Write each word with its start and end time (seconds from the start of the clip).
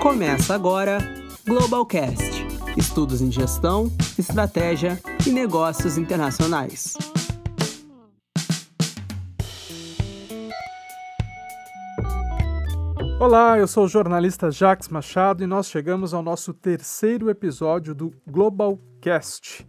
Começa 0.00 0.54
agora 0.54 0.98
Globalcast 1.44 2.46
estudos 2.76 3.20
em 3.20 3.32
gestão, 3.32 3.90
estratégia 4.16 5.00
e 5.26 5.30
negócios 5.30 5.98
internacionais. 5.98 6.94
Olá, 13.18 13.58
eu 13.58 13.66
sou 13.66 13.86
o 13.86 13.88
jornalista 13.88 14.52
Jax 14.52 14.88
Machado 14.88 15.42
e 15.42 15.46
nós 15.46 15.68
chegamos 15.68 16.14
ao 16.14 16.22
nosso 16.22 16.54
terceiro 16.54 17.28
episódio 17.28 17.92
do 17.92 18.12
Globalcast, 18.24 19.66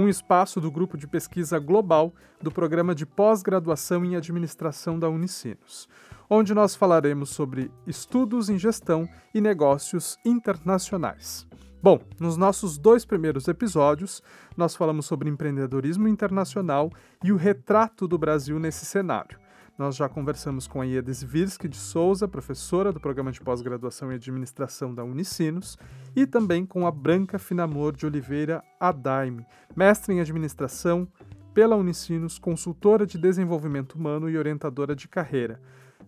um 0.00 0.08
espaço 0.08 0.60
do 0.60 0.70
grupo 0.70 0.96
de 0.96 1.06
pesquisa 1.06 1.58
global 1.58 2.14
do 2.40 2.50
programa 2.50 2.94
de 2.94 3.04
pós-graduação 3.04 4.04
em 4.04 4.16
administração 4.16 4.98
da 4.98 5.08
Unicinos, 5.08 5.88
onde 6.28 6.54
nós 6.54 6.74
falaremos 6.74 7.30
sobre 7.30 7.70
estudos 7.86 8.48
em 8.48 8.58
gestão 8.58 9.08
e 9.34 9.40
negócios 9.40 10.16
internacionais. 10.24 11.46
Bom, 11.82 12.00
nos 12.18 12.36
nossos 12.36 12.78
dois 12.78 13.04
primeiros 13.04 13.48
episódios, 13.48 14.22
nós 14.56 14.74
falamos 14.74 15.06
sobre 15.06 15.28
empreendedorismo 15.28 16.08
internacional 16.08 16.90
e 17.22 17.32
o 17.32 17.36
retrato 17.36 18.08
do 18.08 18.18
Brasil 18.18 18.58
nesse 18.58 18.84
cenário. 18.84 19.38
Nós 19.80 19.96
já 19.96 20.10
conversamos 20.10 20.66
com 20.66 20.82
a 20.82 20.84
Ieda 20.84 21.10
Zvirsky 21.10 21.66
de 21.66 21.78
Souza, 21.78 22.28
professora 22.28 22.92
do 22.92 23.00
programa 23.00 23.32
de 23.32 23.40
pós-graduação 23.40 24.12
em 24.12 24.16
administração 24.16 24.94
da 24.94 25.02
Unicinos, 25.02 25.78
e 26.14 26.26
também 26.26 26.66
com 26.66 26.86
a 26.86 26.90
Branca 26.90 27.38
Finamor 27.38 27.96
de 27.96 28.04
Oliveira 28.04 28.62
Adaime, 28.78 29.42
mestre 29.74 30.12
em 30.12 30.20
administração 30.20 31.08
pela 31.54 31.76
Unicinos, 31.76 32.38
consultora 32.38 33.06
de 33.06 33.16
desenvolvimento 33.16 33.94
humano 33.94 34.28
e 34.28 34.36
orientadora 34.36 34.94
de 34.94 35.08
carreira. 35.08 35.58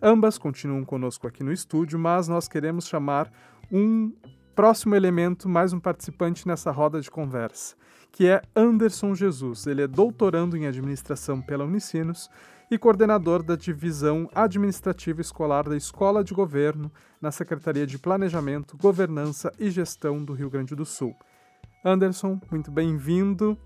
Ambas 0.02 0.36
continuam 0.36 0.84
conosco 0.84 1.26
aqui 1.26 1.42
no 1.42 1.50
estúdio, 1.50 1.98
mas 1.98 2.28
nós 2.28 2.48
queremos 2.48 2.86
chamar 2.86 3.32
um 3.72 4.12
próximo 4.54 4.94
elemento, 4.94 5.48
mais 5.48 5.72
um 5.72 5.80
participante 5.80 6.46
nessa 6.46 6.70
roda 6.70 7.00
de 7.00 7.10
conversa, 7.10 7.74
que 8.10 8.26
é 8.26 8.42
Anderson 8.54 9.14
Jesus. 9.14 9.66
Ele 9.66 9.80
é 9.80 9.86
doutorando 9.86 10.58
em 10.58 10.66
administração 10.66 11.40
pela 11.40 11.64
Unicinos 11.64 12.28
e 12.72 12.78
coordenador 12.78 13.42
da 13.42 13.54
divisão 13.54 14.30
administrativa 14.34 15.20
escolar 15.20 15.68
da 15.68 15.76
Escola 15.76 16.24
de 16.24 16.32
Governo 16.32 16.90
na 17.20 17.30
Secretaria 17.30 17.86
de 17.86 17.98
Planejamento, 17.98 18.78
Governança 18.78 19.52
e 19.58 19.70
Gestão 19.70 20.24
do 20.24 20.32
Rio 20.32 20.48
Grande 20.48 20.74
do 20.74 20.86
Sul. 20.86 21.14
Anderson, 21.84 22.40
muito 22.50 22.70
bem-vindo. 22.70 23.58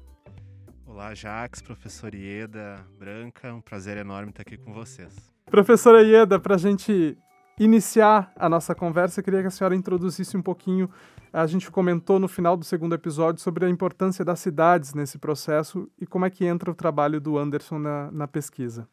Olá, 0.85 1.15
Jax, 1.15 1.63
professor 1.63 2.17
Ieda 2.17 2.85
Branca, 2.99 3.55
um 3.55 3.61
prazer 3.61 3.97
enorme 3.97 4.31
estar 4.31 4.43
aqui 4.43 4.57
com 4.57 4.73
vocês. 4.73 5.15
Professora 5.49 6.03
Ieda, 6.03 6.41
para 6.41 6.57
a 6.57 6.59
gente 6.59 7.17
iniciar 7.61 8.33
a 8.35 8.49
nossa 8.49 8.75
conversa, 8.75 9.21
eu 9.21 9.25
queria 9.25 9.41
que 9.41 9.47
a 9.47 9.53
senhora 9.53 9.77
introduzisse 9.77 10.37
um 10.37 10.43
pouquinho. 10.43 10.91
A 11.33 11.47
gente 11.47 11.71
comentou 11.71 12.19
no 12.19 12.27
final 12.27 12.57
do 12.57 12.65
segundo 12.65 12.97
episódio 12.97 13.41
sobre 13.41 13.67
a 13.67 13.71
importância 13.71 14.25
das 14.25 14.41
cidades 14.41 14.95
nesse 14.95 15.17
processo 15.17 15.89
e 15.97 16.05
como 16.05 16.25
é 16.25 16.31
que 16.31 16.45
entra 16.45 16.73
o 16.73 16.75
trabalho 16.75 17.21
do 17.21 17.39
Anderson 17.39 17.79
na, 17.79 18.11
na 18.11 18.27
pesquisa. 18.27 18.89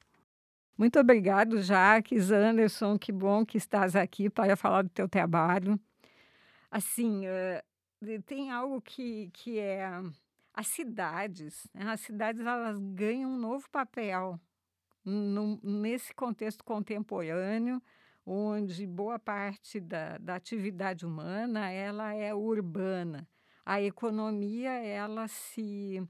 Muito 0.75 0.99
obrigado, 0.99 1.61
Jaques, 1.61 2.31
Anderson, 2.31 2.97
que 2.97 3.11
bom 3.11 3.45
que 3.45 3.57
estás 3.57 3.95
aqui 3.95 4.27
para 4.27 4.55
falar 4.55 4.81
do 4.81 4.89
teu 4.89 5.07
trabalho. 5.07 5.79
Assim, 6.71 7.27
uh, 7.27 8.21
tem 8.25 8.49
algo 8.49 8.81
que, 8.81 9.29
que 9.31 9.59
é 9.59 9.87
as 10.51 10.67
cidades. 10.67 11.67
Né? 11.75 11.85
As 11.91 11.99
cidades 11.99 12.41
elas 12.41 12.79
ganham 12.79 13.29
um 13.29 13.37
novo 13.37 13.69
papel 13.69 14.39
no, 15.05 15.59
nesse 15.61 16.11
contexto 16.11 16.63
contemporâneo, 16.63 17.79
onde 18.25 18.87
boa 18.87 19.19
parte 19.19 19.79
da, 19.79 20.17
da 20.17 20.35
atividade 20.35 21.05
humana 21.05 21.69
ela 21.69 22.15
é 22.15 22.33
urbana. 22.33 23.27
A 23.63 23.79
economia 23.79 24.71
ela 24.71 25.27
se 25.27 26.01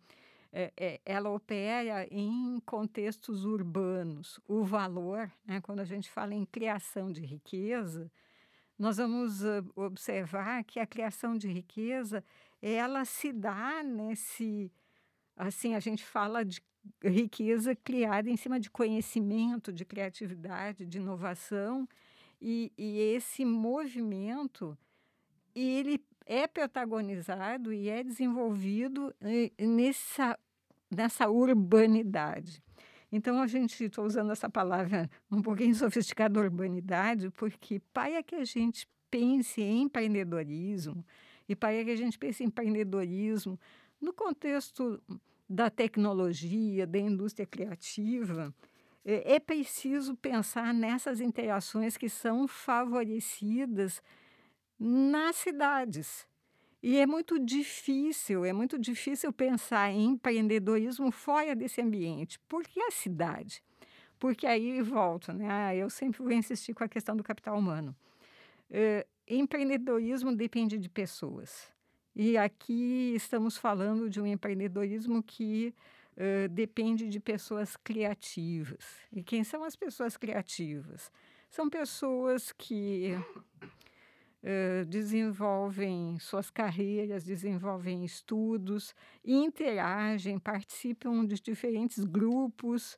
é, 0.55 0.71
é, 0.77 1.01
ela 1.03 1.31
opera 1.31 2.07
em 2.11 2.61
contextos 2.63 3.43
urbanos. 3.43 4.39
O 4.47 4.63
valor, 4.63 5.31
né, 5.43 5.59
quando 5.59 5.79
a 5.79 5.85
gente 5.85 6.11
fala 6.11 6.35
em 6.35 6.45
criação 6.45 7.11
de 7.11 7.25
riqueza, 7.25 8.11
nós 8.77 8.97
vamos 8.97 9.41
uh, 9.41 9.65
observar 9.75 10.63
que 10.63 10.79
a 10.79 10.85
criação 10.85 11.35
de 11.35 11.47
riqueza 11.47 12.23
ela 12.61 13.03
se 13.03 13.33
dá 13.33 13.83
nesse 13.83 14.71
assim 15.35 15.73
a 15.73 15.79
gente 15.79 16.03
fala 16.03 16.45
de 16.45 16.61
riqueza 17.03 17.75
criada 17.75 18.29
em 18.29 18.37
cima 18.37 18.59
de 18.59 18.69
conhecimento, 18.69 19.73
de 19.73 19.83
criatividade, 19.83 20.85
de 20.85 20.97
inovação 20.99 21.87
e, 22.39 22.71
e 22.77 22.99
esse 22.99 23.43
movimento 23.43 24.77
ele 25.55 26.03
é 26.25 26.47
protagonizado 26.47 27.73
e 27.73 27.89
é 27.89 28.03
desenvolvido 28.03 29.13
eh, 29.21 29.51
nessa, 29.59 30.37
nessa 30.89 31.29
urbanidade. 31.29 32.61
Então, 33.11 33.41
a 33.41 33.47
gente, 33.47 33.83
estou 33.83 34.05
usando 34.05 34.31
essa 34.31 34.49
palavra 34.49 35.09
um 35.31 35.41
pouquinho 35.41 35.75
sofisticada, 35.75 36.39
urbanidade, 36.39 37.29
porque 37.31 37.79
para 37.93 38.23
que 38.23 38.35
a 38.35 38.45
gente 38.45 38.87
pense 39.11 39.61
em 39.61 39.83
empreendedorismo 39.83 41.05
e 41.47 41.55
para 41.55 41.83
que 41.83 41.91
a 41.91 41.95
gente 41.95 42.17
pense 42.17 42.43
em 42.43 42.47
empreendedorismo 42.47 43.59
no 44.01 44.11
contexto 44.11 44.99
da 45.47 45.69
tecnologia, 45.69 46.87
da 46.87 46.97
indústria 46.97 47.45
criativa, 47.45 48.53
é, 49.05 49.35
é 49.35 49.39
preciso 49.39 50.15
pensar 50.15 50.73
nessas 50.73 51.21
interações 51.21 51.97
que 51.97 52.09
são 52.09 52.47
favorecidas 52.47 54.01
nas 54.79 55.35
cidades. 55.35 56.27
E 56.81 56.97
é 56.97 57.05
muito 57.05 57.39
difícil, 57.39 58.43
é 58.43 58.51
muito 58.51 58.77
difícil 58.77 59.31
pensar 59.31 59.89
em 59.89 60.11
empreendedorismo 60.11 61.11
fora 61.11 61.55
desse 61.55 61.81
ambiente. 61.81 62.37
Por 62.47 62.63
que 62.63 62.81
a 62.81 62.91
cidade? 62.91 63.63
Porque 64.19 64.45
aí 64.45 64.81
volto, 64.81 65.31
né? 65.31 65.47
Ah, 65.49 65.75
eu 65.75 65.89
sempre 65.89 66.21
vou 66.21 66.31
insistir 66.31 66.73
com 66.73 66.83
a 66.83 66.89
questão 66.89 67.15
do 67.15 67.23
capital 67.23 67.57
humano. 67.57 67.95
É, 68.69 69.05
empreendedorismo 69.27 70.35
depende 70.35 70.77
de 70.77 70.89
pessoas. 70.89 71.71
E 72.15 72.37
aqui 72.37 73.13
estamos 73.15 73.57
falando 73.57 74.09
de 74.09 74.21
um 74.21 74.25
empreendedorismo 74.27 75.23
que 75.23 75.73
uh, 76.17 76.47
depende 76.49 77.09
de 77.09 77.19
pessoas 77.19 77.75
criativas. 77.75 78.83
E 79.11 79.23
quem 79.23 79.43
são 79.43 79.63
as 79.63 79.75
pessoas 79.75 80.15
criativas? 80.15 81.11
São 81.49 81.69
pessoas 81.69 82.51
que 82.51 83.17
desenvolvem 84.87 86.19
suas 86.19 86.49
carreiras, 86.49 87.23
desenvolvem 87.23 88.03
estudos, 88.03 88.93
interagem, 89.23 90.37
participam 90.37 91.25
de 91.25 91.35
diferentes 91.35 92.03
grupos 92.03 92.97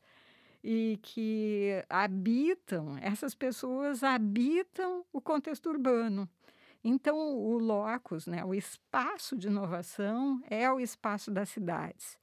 e 0.63 0.99
que 1.03 1.83
habitam, 1.87 2.97
essas 2.97 3.35
pessoas 3.35 4.03
habitam 4.03 5.05
o 5.13 5.21
contexto 5.21 5.69
urbano. 5.69 6.27
Então, 6.83 7.17
o 7.17 7.57
locus, 7.57 8.25
né, 8.27 8.43
o 8.43 8.53
espaço 8.53 9.37
de 9.37 9.47
inovação, 9.47 10.41
é 10.49 10.71
o 10.71 10.79
espaço 10.79 11.29
das 11.31 11.49
cidades. 11.49 12.17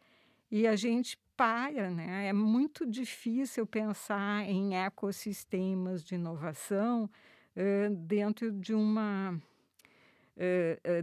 E 0.51 0.67
a 0.67 0.77
gente 0.77 1.17
para, 1.37 1.91
né? 1.91 2.29
É 2.29 2.33
muito 2.33 2.87
difícil 2.87 3.67
pensar 3.67 4.45
em 4.49 4.77
ecossistemas 4.77 6.05
de 6.05 6.15
inovação 6.15 7.11
dentro 8.07 8.51
de 8.53 8.75
uma 8.75 9.39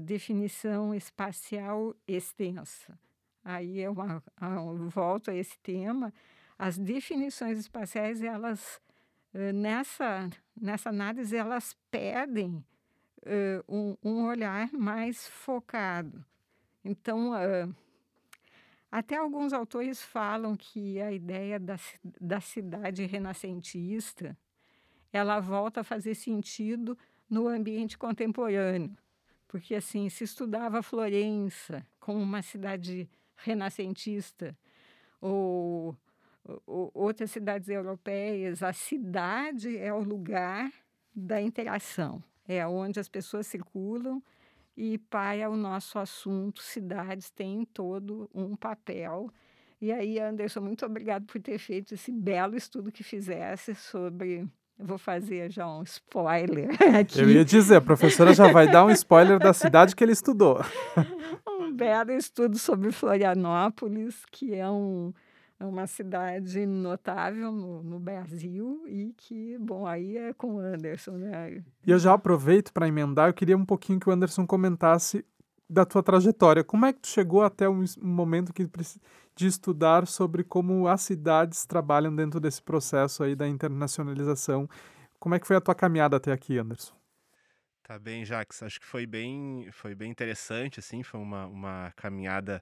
definição 0.02 0.94
espacial 0.94 1.96
extensa. 2.08 2.98
Aí 3.44 3.80
é 3.82 3.90
uma, 3.90 4.24
a 4.36 5.36
esse 5.36 5.58
tema, 5.60 6.14
as 6.58 6.78
definições 6.78 7.58
espaciais, 7.58 8.22
elas, 8.22 8.82
nessa, 9.54 10.30
nessa 10.60 10.90
análise, 10.90 11.36
elas 11.36 11.76
perdem 11.90 12.64
um, 13.68 13.96
um 14.04 14.26
olhar 14.26 14.72
mais 14.74 15.28
focado. 15.28 16.26
Então, 16.84 17.32
até 18.92 19.18
alguns 19.18 19.54
autores 19.54 20.02
falam 20.02 20.56
que 20.56 21.00
a 21.00 21.12
ideia 21.12 21.60
da, 21.60 21.78
da 22.20 22.42
cidade 22.42 23.06
renascentista, 23.06 24.38
ela 25.12 25.40
volta 25.40 25.82
a 25.82 25.84
fazer 25.84 26.16
sentido 26.16 26.98
no 27.30 27.48
ambiente 27.48 27.98
contemporâneo. 27.98 28.96
Porque, 29.48 29.76
assim, 29.76 30.10
se 30.10 30.24
estudava 30.24 30.84
Florença 30.84 31.86
como 32.00 32.20
uma 32.20 32.42
cidade 32.42 33.10
renascentista, 33.36 34.56
ou, 35.20 35.98
ou 36.66 36.92
outras 36.94 37.32
cidades 37.32 37.68
europeias, 37.68 38.62
a 38.64 38.72
cidade 38.74 39.78
é 39.78 39.94
o 39.94 40.04
lugar 40.04 40.72
da 41.16 41.42
interação, 41.42 42.24
é 42.48 42.66
onde 42.66 43.00
as 43.00 43.10
pessoas 43.10 43.48
circulam 43.48 44.22
e 44.78 44.98
para 44.98 45.50
o 45.50 45.58
nosso 45.58 46.00
assunto, 46.00 46.62
cidades 46.62 47.30
têm 47.30 47.66
todo 47.66 48.30
um 48.34 48.56
papel. 48.56 49.30
E 49.82 49.92
aí, 49.92 50.18
Anderson, 50.20 50.62
muito 50.62 50.86
obrigado 50.86 51.26
por 51.26 51.42
ter 51.42 51.58
feito 51.58 51.96
esse 51.96 52.12
belo 52.12 52.56
estudo 52.56 52.92
que 52.92 53.04
fizesse 53.04 53.76
sobre 53.76 54.48
Eu 54.80 54.86
vou 54.86 54.98
fazer 54.98 55.52
já 55.52 55.68
um 55.68 55.84
spoiler 55.84 56.70
aqui. 56.98 57.20
Eu 57.20 57.30
ia 57.30 57.44
dizer, 57.44 57.76
a 57.76 57.82
professora 57.82 58.34
já 58.34 58.50
vai 58.50 58.72
dar 58.72 58.86
um 58.86 58.92
spoiler 58.92 59.38
da 59.38 59.52
cidade 59.52 59.94
que 59.94 60.02
ele 60.02 60.14
estudou. 60.14 60.62
um 61.46 61.74
belo 61.74 62.12
estudo 62.12 62.58
sobre 62.58 62.90
Florianópolis, 62.94 64.24
que 64.32 64.56
é 64.56 64.70
um, 64.70 65.14
é 65.60 65.66
uma 65.66 65.86
cidade 65.86 66.66
notável 66.66 67.52
no, 67.52 67.84
no, 67.84 68.00
Brasil 68.00 68.82
e 68.88 69.14
que, 69.18 69.58
bom, 69.60 69.86
aí 69.86 70.18
é 70.18 70.32
com 70.32 70.56
o 70.56 70.60
Anderson, 70.60 71.12
né? 71.12 71.62
E 71.86 71.92
eu 71.92 72.00
já 72.00 72.14
aproveito 72.14 72.72
para 72.72 72.88
emendar, 72.88 73.28
eu 73.28 73.34
queria 73.34 73.58
um 73.58 73.66
pouquinho 73.66 74.00
que 74.00 74.08
o 74.08 74.14
Anderson 74.14 74.48
comentasse 74.48 75.26
da 75.70 75.86
tua 75.86 76.02
trajetória. 76.02 76.64
Como 76.64 76.86
é 76.86 76.94
que 76.94 77.00
tu 77.00 77.08
chegou 77.08 77.44
até 77.44 77.70
um, 77.70 77.84
momento 78.02 78.54
que 78.54 78.68
de 79.36 79.48
estudar 79.48 80.08
sobre 80.08 80.44
como 80.44 80.88
as 80.88 81.02
cidades 81.02 81.66
trabalham 81.66 82.14
dentro 82.16 82.40
desse 82.40 82.62
processo 82.62 83.24
aí 83.24 83.36
da 83.36 83.48
internacionalização? 83.48 84.68
Como 85.20 85.36
é 85.36 85.40
que 85.40 85.48
foi 85.48 85.56
a 85.56 85.62
tua 85.62 85.76
caminhada 85.76 86.18
até 86.18 86.32
aqui, 86.32 86.58
Anderson? 86.58 86.94
Tá 87.84 88.00
bem, 88.00 88.26
Jax. 88.26 88.64
Acho 88.64 88.80
que 88.80 88.86
foi 88.86 89.06
bem, 89.06 89.70
foi 89.72 89.96
bem 89.96 90.12
interessante, 90.12 90.80
assim. 90.80 91.04
Foi 91.04 91.20
uma, 91.20 91.46
uma 91.46 91.94
caminhada 91.96 92.62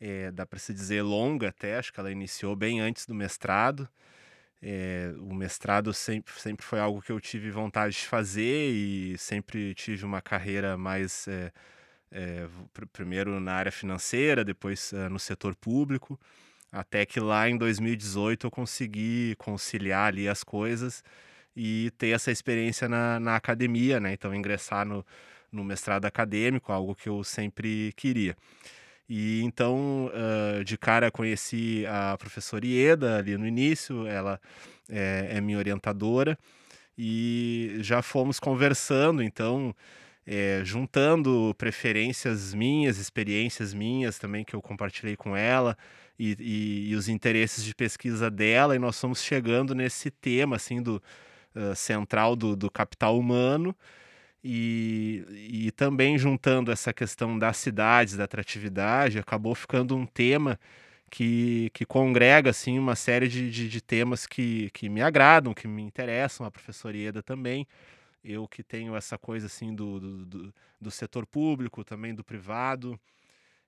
é, 0.00 0.30
dá 0.30 0.46
para 0.46 0.58
se 0.58 0.72
dizer 0.72 1.02
longa 1.02 1.48
até, 1.50 1.76
acho 1.76 1.92
que 1.92 2.00
ela 2.00 2.10
iniciou 2.10 2.56
bem 2.56 2.80
antes 2.80 3.04
do 3.04 3.14
mestrado. 3.14 3.88
É, 4.62 5.12
o 5.18 5.34
mestrado 5.34 5.92
sempre, 5.92 6.32
sempre 6.34 6.64
foi 6.64 6.80
algo 6.80 7.02
que 7.02 7.12
eu 7.12 7.20
tive 7.20 7.50
vontade 7.50 7.94
de 7.94 8.06
fazer 8.06 8.70
e 8.72 9.16
sempre 9.18 9.74
tive 9.74 10.04
uma 10.04 10.20
carreira 10.22 10.76
mais, 10.76 11.28
é, 11.28 11.52
é, 12.10 12.46
pr 12.72 12.86
primeiro 12.92 13.40
na 13.40 13.52
área 13.54 13.72
financeira, 13.72 14.44
depois 14.44 14.92
no 15.10 15.18
setor 15.18 15.54
público, 15.54 16.18
até 16.72 17.04
que 17.04 17.20
lá 17.20 17.48
em 17.48 17.56
2018 17.56 18.46
eu 18.46 18.50
consegui 18.50 19.34
conciliar 19.38 20.08
ali 20.08 20.28
as 20.28 20.44
coisas 20.44 21.02
e 21.56 21.90
ter 21.98 22.10
essa 22.10 22.30
experiência 22.30 22.88
na, 22.88 23.18
na 23.18 23.36
academia, 23.36 23.98
né? 23.98 24.12
Então 24.12 24.34
ingressar 24.34 24.86
no, 24.86 25.04
no 25.50 25.64
mestrado 25.64 26.04
acadêmico, 26.06 26.72
algo 26.72 26.94
que 26.94 27.08
eu 27.08 27.24
sempre 27.24 27.92
queria. 27.96 28.36
E 29.08 29.42
então, 29.42 30.08
uh, 30.14 30.64
de 30.64 30.78
cara, 30.78 31.10
conheci 31.10 31.84
a 31.88 32.16
professora 32.16 32.64
Ieda 32.64 33.18
ali 33.18 33.36
no 33.36 33.46
início, 33.46 34.06
ela 34.06 34.40
é, 34.88 35.30
é 35.32 35.40
minha 35.40 35.58
orientadora, 35.58 36.38
e 36.96 37.78
já 37.80 38.02
fomos 38.02 38.38
conversando, 38.38 39.20
então, 39.22 39.74
é, 40.32 40.62
juntando 40.64 41.52
preferências 41.58 42.54
minhas, 42.54 42.98
experiências 42.98 43.74
minhas 43.74 44.16
também 44.16 44.44
que 44.44 44.54
eu 44.54 44.62
compartilhei 44.62 45.16
com 45.16 45.36
ela, 45.36 45.76
e, 46.16 46.36
e, 46.38 46.90
e 46.90 46.94
os 46.94 47.08
interesses 47.08 47.64
de 47.64 47.74
pesquisa 47.74 48.30
dela, 48.30 48.76
e 48.76 48.78
nós 48.78 49.00
fomos 49.00 49.24
chegando 49.24 49.74
nesse 49.74 50.08
tema, 50.08 50.54
assim, 50.54 50.80
do 50.80 51.02
uh, 51.56 51.74
central 51.74 52.36
do, 52.36 52.54
do 52.54 52.70
capital 52.70 53.18
humano, 53.18 53.74
e, 54.42 55.24
e 55.66 55.70
também 55.72 56.16
juntando 56.16 56.70
essa 56.70 56.92
questão 56.92 57.36
das 57.36 57.56
cidades, 57.56 58.16
da 58.16 58.22
atratividade, 58.22 59.18
acabou 59.18 59.54
ficando 59.56 59.96
um 59.96 60.06
tema 60.06 60.60
que, 61.10 61.70
que 61.74 61.84
congrega 61.84 62.50
assim, 62.50 62.78
uma 62.78 62.94
série 62.94 63.26
de, 63.26 63.50
de, 63.50 63.68
de, 63.68 63.80
temas 63.80 64.28
que, 64.28 64.70
que 64.70 64.88
me 64.88 65.02
agradam, 65.02 65.52
que 65.52 65.66
me 65.66 65.82
interessam, 65.82 66.46
a 66.46 66.52
professora 66.52 66.96
Ieda 66.96 67.20
também. 67.20 67.66
Eu 68.22 68.46
que 68.48 68.62
tenho 68.62 68.94
essa 68.96 69.18
coisa 69.18 69.46
assim 69.46 69.74
do, 69.74 70.00
do, 70.00 70.26
do, 70.26 70.54
do 70.80 70.90
setor 70.90 71.26
público, 71.26 71.84
também 71.84 72.14
do 72.14 72.24
privado, 72.24 72.98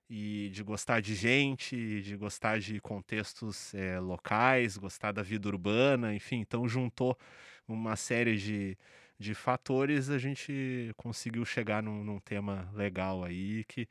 e 0.09 0.49
de 0.49 0.63
gostar 0.63 1.01
de 1.01 1.15
gente, 1.15 2.01
de 2.01 2.15
gostar 2.17 2.59
de 2.59 2.79
contextos 2.79 3.73
é, 3.73 3.99
locais, 3.99 4.77
gostar 4.77 5.11
da 5.11 5.23
vida 5.23 5.47
urbana, 5.47 6.13
enfim, 6.13 6.37
então 6.37 6.67
juntou 6.67 7.17
uma 7.67 7.95
série 7.95 8.37
de, 8.37 8.77
de 9.17 9.33
fatores, 9.33 10.09
a 10.09 10.17
gente 10.17 10.91
conseguiu 10.97 11.45
chegar 11.45 11.81
num, 11.81 12.03
num 12.03 12.19
tema 12.19 12.69
legal 12.73 13.23
aí 13.23 13.63
que, 13.65 13.87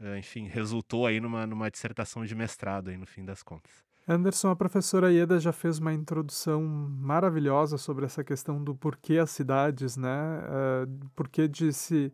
eh, 0.00 0.18
enfim, 0.18 0.46
resultou 0.48 1.06
aí 1.06 1.20
numa, 1.20 1.46
numa 1.46 1.70
dissertação 1.70 2.24
de 2.24 2.34
mestrado 2.34 2.90
aí 2.90 2.96
no 2.96 3.06
fim 3.06 3.24
das 3.24 3.42
contas. 3.42 3.89
Anderson, 4.10 4.50
a 4.50 4.56
professora 4.56 5.12
Ieda 5.12 5.38
já 5.38 5.52
fez 5.52 5.78
uma 5.78 5.94
introdução 5.94 6.64
maravilhosa 6.64 7.78
sobre 7.78 8.04
essa 8.04 8.24
questão 8.24 8.60
do 8.60 8.74
porquê 8.74 9.18
as 9.18 9.30
cidades, 9.30 9.96
né? 9.96 10.08
Uh, 10.08 11.08
porquê 11.14 11.46
de 11.46 11.72
se 11.72 12.12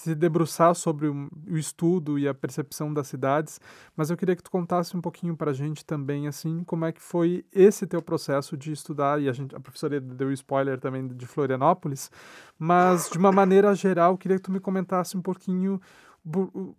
se 0.00 0.14
debruçar 0.14 0.74
sobre 0.74 1.08
o, 1.08 1.28
estudo 1.58 2.18
e 2.18 2.26
a 2.26 2.32
percepção 2.32 2.92
das 2.92 3.06
cidades, 3.06 3.60
mas 3.94 4.08
eu 4.08 4.16
queria 4.16 4.34
que 4.34 4.42
tu 4.42 4.50
contasse 4.50 4.96
um 4.96 5.00
pouquinho 5.00 5.36
para 5.36 5.50
a 5.50 5.54
gente 5.54 5.84
também, 5.84 6.26
assim, 6.26 6.64
como 6.64 6.86
é 6.86 6.92
que 6.92 7.02
foi 7.02 7.44
esse 7.52 7.86
teu 7.86 8.00
processo 8.00 8.56
de 8.56 8.72
estudar, 8.72 9.20
e 9.20 9.28
a, 9.28 9.32
gente, 9.32 9.54
a 9.54 9.60
professora 9.60 10.00
deu 10.00 10.32
spoiler 10.32 10.80
também 10.80 11.06
de 11.06 11.26
Florianópolis, 11.26 12.10
mas 12.58 13.10
de 13.10 13.18
uma 13.18 13.30
maneira 13.30 13.74
geral, 13.74 14.16
queria 14.16 14.38
que 14.38 14.44
tu 14.44 14.50
me 14.50 14.58
comentasse 14.58 15.18
um 15.18 15.22
pouquinho 15.22 15.78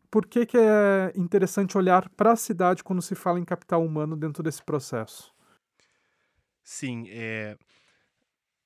por, 0.10 0.26
que, 0.26 0.46
que 0.46 0.58
é 0.58 1.12
interessante 1.16 1.78
olhar 1.78 2.08
para 2.10 2.34
a 2.34 2.36
cidade 2.36 2.84
quando 2.84 3.02
se 3.02 3.16
fala 3.16 3.40
em 3.40 3.46
capital 3.46 3.84
humano 3.84 4.16
dentro 4.16 4.44
desse 4.44 4.64
processo. 4.64 5.34
Sim, 6.64 7.08
é, 7.10 7.58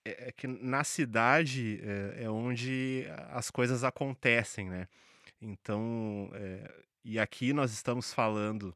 é, 0.03 0.27
é 0.27 0.31
que 0.31 0.47
na 0.47 0.83
cidade 0.83 1.79
é, 1.81 2.23
é, 2.23 2.29
onde 2.29 3.05
as 3.29 3.49
coisas 3.49 3.83
acontecem, 3.83 4.69
né? 4.69 4.87
Então, 5.41 6.29
é, 6.33 6.71
e 7.03 7.19
aqui 7.19 7.53
nós 7.53 7.71
estamos 7.71 8.13
falando 8.13 8.75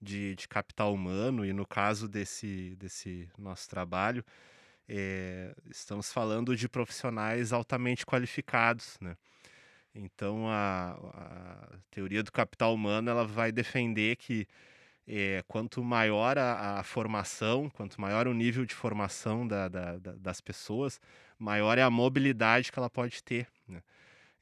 de, 0.00 0.34
de, 0.34 0.46
capital 0.46 0.92
humano, 0.92 1.44
e 1.44 1.52
no 1.52 1.66
caso 1.66 2.08
desse, 2.08 2.76
desse 2.76 3.28
nosso 3.38 3.68
trabalho, 3.68 4.24
é, 4.88 5.54
estamos 5.70 6.12
falando 6.12 6.56
de 6.56 6.68
profissionais 6.68 7.52
altamente 7.52 8.06
qualificados, 8.06 8.96
né? 9.00 9.16
Então, 9.98 10.48
a, 10.48 10.92
a 10.92 11.78
teoria 11.90 12.22
do 12.22 12.30
capital 12.30 12.72
humano 12.72 13.10
ela 13.10 13.26
vai 13.26 13.50
defender 13.50 14.14
que 14.16 14.46
é, 15.06 15.42
quanto 15.48 15.82
maior 15.82 16.38
a, 16.38 16.78
a, 16.78 16.82
formação, 16.84 17.68
quanto 17.70 18.00
maior 18.00 18.28
o 18.28 18.34
nível 18.34 18.64
de 18.64 18.74
formação 18.74 19.46
da, 19.46 19.66
da, 19.66 19.98
da, 19.98 20.12
das 20.12 20.40
pessoas, 20.40 21.00
maior 21.36 21.78
é 21.78 21.82
a 21.82 21.90
mobilidade 21.90 22.70
que 22.70 22.78
ela 22.78 22.88
pode 22.88 23.22
ter. 23.24 23.48
Né? 23.66 23.82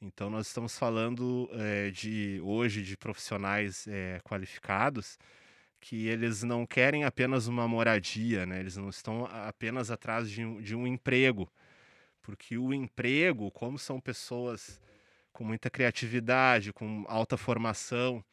Então, 0.02 0.28
nós 0.28 0.48
estamos 0.48 0.78
falando 0.78 1.48
é, 1.52 1.90
de 1.90 2.38
hoje 2.44 2.82
de 2.82 2.96
profissionais 2.96 3.86
é, 3.88 4.20
qualificados 4.24 5.18
que 5.80 6.06
eles 6.06 6.42
não 6.42 6.66
querem 6.66 7.04
apenas 7.04 7.46
uma 7.46 7.66
moradia, 7.66 8.44
né? 8.44 8.60
eles 8.60 8.76
não 8.76 8.90
estão 8.90 9.26
apenas 9.26 9.90
atrás 9.90 10.28
de 10.30 10.44
um, 10.44 10.60
de 10.60 10.74
um 10.74 10.86
emprego, 10.86 11.50
porque 12.20 12.58
o 12.58 12.74
emprego, 12.74 13.50
como 13.52 13.78
são 13.78 14.00
pessoas 14.00 14.80
com 15.36 15.44
muita 15.44 15.68
criatividade, 15.68 16.72
com 16.72 17.04
alta 17.08 17.36
formação, 17.36 18.24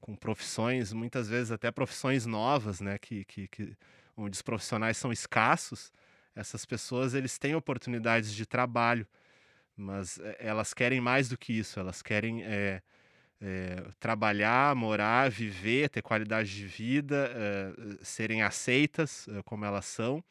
com 0.00 0.14
profissões, 0.14 0.92
muitas 0.92 1.28
vezes 1.28 1.50
até 1.50 1.68
profissões 1.72 2.26
novas, 2.26 2.80
né, 2.80 2.96
que, 2.96 3.24
que, 3.24 3.48
que, 3.48 3.76
onde 4.16 4.36
os 4.36 4.42
profissionais 4.42 4.96
são 4.96 5.10
escassos, 5.10 5.90
essas 6.32 6.64
pessoas 6.64 7.12
eles 7.12 7.38
têm 7.38 7.56
oportunidades 7.56 8.32
de 8.32 8.46
trabalho, 8.46 9.04
mas 9.76 10.20
eh, 10.20 10.36
elas 10.38 10.72
querem 10.72 11.00
mais 11.00 11.28
do 11.28 11.36
que 11.36 11.52
isso, 11.52 11.80
elas 11.80 12.02
querem 12.02 12.44
é, 12.44 12.80
é, 13.40 13.84
trabalhar, 13.98 14.76
morar, 14.76 15.30
viver, 15.30 15.88
ter 15.88 16.02
qualidade 16.02 16.54
de 16.54 16.66
vida, 16.68 17.32
é, 17.34 18.04
serem 18.04 18.42
aceitas 18.42 19.26
como 19.44 19.64
elas 19.64 19.86
são 19.86 20.22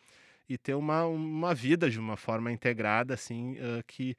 e 0.48 0.58
ter 0.58 0.74
uma, 0.74 1.04
uma 1.06 1.54
vida 1.54 1.90
de 1.90 2.00
uma 2.00 2.16
forma 2.16 2.50
integrada, 2.50 3.14
assim, 3.14 3.58
que, 3.88 4.16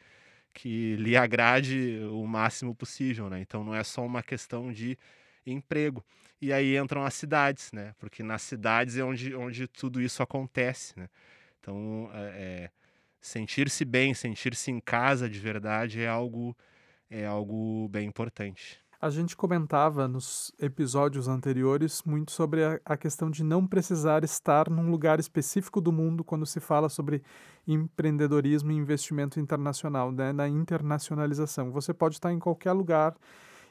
que 0.54 0.96
lhe 0.96 1.16
agrade 1.16 1.98
o 2.12 2.26
máximo 2.26 2.74
possível, 2.74 3.28
né? 3.28 3.40
Então 3.40 3.64
não 3.64 3.74
é 3.74 3.82
só 3.84 4.06
uma 4.06 4.22
questão 4.22 4.72
de 4.72 4.96
emprego. 5.44 6.04
E 6.40 6.52
aí 6.52 6.76
entram 6.76 7.04
as 7.04 7.14
cidades, 7.14 7.72
né? 7.72 7.94
Porque 7.98 8.22
nas 8.22 8.42
cidades 8.42 8.96
é 8.96 9.04
onde, 9.04 9.34
onde 9.34 9.66
tudo 9.66 10.00
isso 10.00 10.22
acontece, 10.22 10.98
né? 10.98 11.08
Então, 11.60 12.10
é, 12.14 12.66
é 12.66 12.70
sentir-se 13.20 13.84
bem, 13.84 14.14
sentir-se 14.14 14.70
em 14.70 14.80
casa 14.80 15.28
de 15.28 15.38
verdade 15.38 16.02
é 16.02 16.08
algo, 16.08 16.56
é 17.10 17.24
algo 17.26 17.88
bem 17.88 18.06
importante. 18.06 18.83
A 19.04 19.10
gente 19.10 19.36
comentava 19.36 20.08
nos 20.08 20.50
episódios 20.58 21.28
anteriores 21.28 22.02
muito 22.06 22.32
sobre 22.32 22.64
a, 22.64 22.80
a, 22.86 22.96
questão 22.96 23.30
de 23.30 23.44
não 23.44 23.66
precisar 23.66 24.24
estar 24.24 24.70
num 24.70 24.90
lugar 24.90 25.20
específico 25.20 25.78
do 25.78 25.92
mundo 25.92 26.24
quando 26.24 26.46
se 26.46 26.58
fala 26.58 26.88
sobre 26.88 27.22
empreendedorismo 27.68 28.72
e 28.72 28.76
investimento 28.76 29.38
internacional, 29.38 30.10
né? 30.10 30.32
na 30.32 30.48
internacionalização. 30.48 31.70
Você 31.70 31.92
pode 31.92 32.14
estar 32.14 32.32
em 32.32 32.38
qualquer 32.38 32.72
lugar 32.72 33.14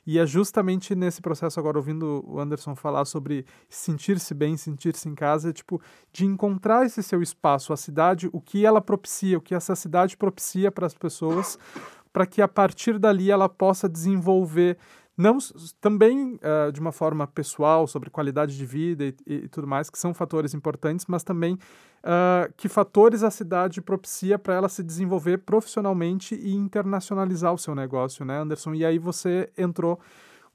e 0.05 0.19
é 0.19 0.25
justamente 0.27 0.93
nesse 0.93 1.19
processo, 1.19 1.59
agora 1.59 1.79
ouvindo 1.79 2.23
o 2.27 2.39
Anderson 2.39 2.75
falar 2.75 3.05
sobre 3.05 3.43
sentir-se 3.67 4.35
bem, 4.35 4.55
sentir-se 4.55 5.09
em 5.09 5.15
casa, 5.15 5.49
é 5.49 5.53
tipo 5.53 5.81
de 6.11 6.27
encontrar 6.27 6.85
esse 6.85 7.01
seu 7.01 7.23
espaço, 7.23 7.73
a 7.73 7.77
cidade, 7.77 8.29
o 8.31 8.39
que 8.39 8.67
ela 8.67 8.79
propicia, 8.79 9.39
o 9.39 9.41
que 9.41 9.55
essa 9.55 9.75
cidade 9.75 10.15
propicia 10.15 10.71
para 10.71 10.85
as 10.85 10.93
pessoas, 10.93 11.57
para 12.11 12.27
que 12.27 12.39
a 12.39 12.47
partir 12.47 12.99
dali 12.99 13.31
ela 13.31 13.49
possa 13.49 13.89
desenvolver 13.89 14.77
não 15.17 15.37
também 15.79 16.35
uh, 16.35 16.71
de 16.71 16.79
uma 16.79 16.91
forma 16.91 17.27
pessoal 17.27 17.85
sobre 17.85 18.09
qualidade 18.09 18.57
de 18.57 18.65
vida 18.65 19.05
e, 19.05 19.15
e, 19.27 19.47
tudo 19.47 19.67
mais 19.67 19.89
que 19.89 19.97
são 19.97 20.13
fatores 20.13 20.53
importantes 20.53 21.05
mas 21.07 21.23
também 21.23 21.53
uh, 21.53 22.51
que 22.57 22.67
fatores 22.67 23.21
a 23.23 23.29
cidade 23.29 23.81
propicia 23.81 24.39
para 24.39 24.55
ela 24.55 24.67
se 24.67 24.83
desenvolver 24.83 25.39
profissionalmente 25.39 26.33
e 26.35 26.53
internacionalizar 26.55 27.53
o 27.53 27.57
seu 27.57 27.75
negócio 27.75 28.25
né 28.25 28.39
Anderson? 28.39 28.73
E 28.73 28.83
aí 28.83 28.97
você 28.97 29.51
entrou 29.57 29.99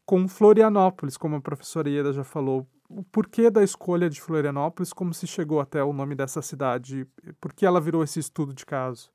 com 0.05 0.27
Florianópolis 0.27 1.17
como 1.17 1.37
a 1.37 1.41
professora 1.41 1.89
Ieda 1.89 2.13
já 2.13 2.25
falou. 2.25 2.67
O 2.89 3.05
porquê 3.05 3.51
da 3.51 3.63
escolha 3.63 4.09
de 4.09 4.19
Florianópolis? 4.19 4.95
Como 4.95 5.13
se 5.13 5.27
chegou 5.27 5.61
até 5.61 5.85
o 5.85 5.93
nome 5.93 6.15
dessa 6.15 6.41
cidade? 6.41 7.07
Por 7.39 7.53
que 7.53 7.67
ela 7.67 7.79
virou 7.79 8.03
esse 8.03 8.19
estudo 8.19 8.55
de 8.55 8.65
caso? 8.65 9.11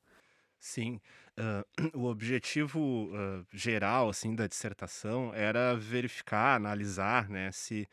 Sim 0.60 1.00
O 1.94 2.04
objetivo 2.04 3.10
geral 3.52 4.08
assim 4.08 4.34
da 4.34 4.46
dissertação 4.46 5.32
era 5.34 5.74
verificar, 5.74 6.54
analisar, 6.56 7.28
né, 7.28 7.50
se 7.52 7.88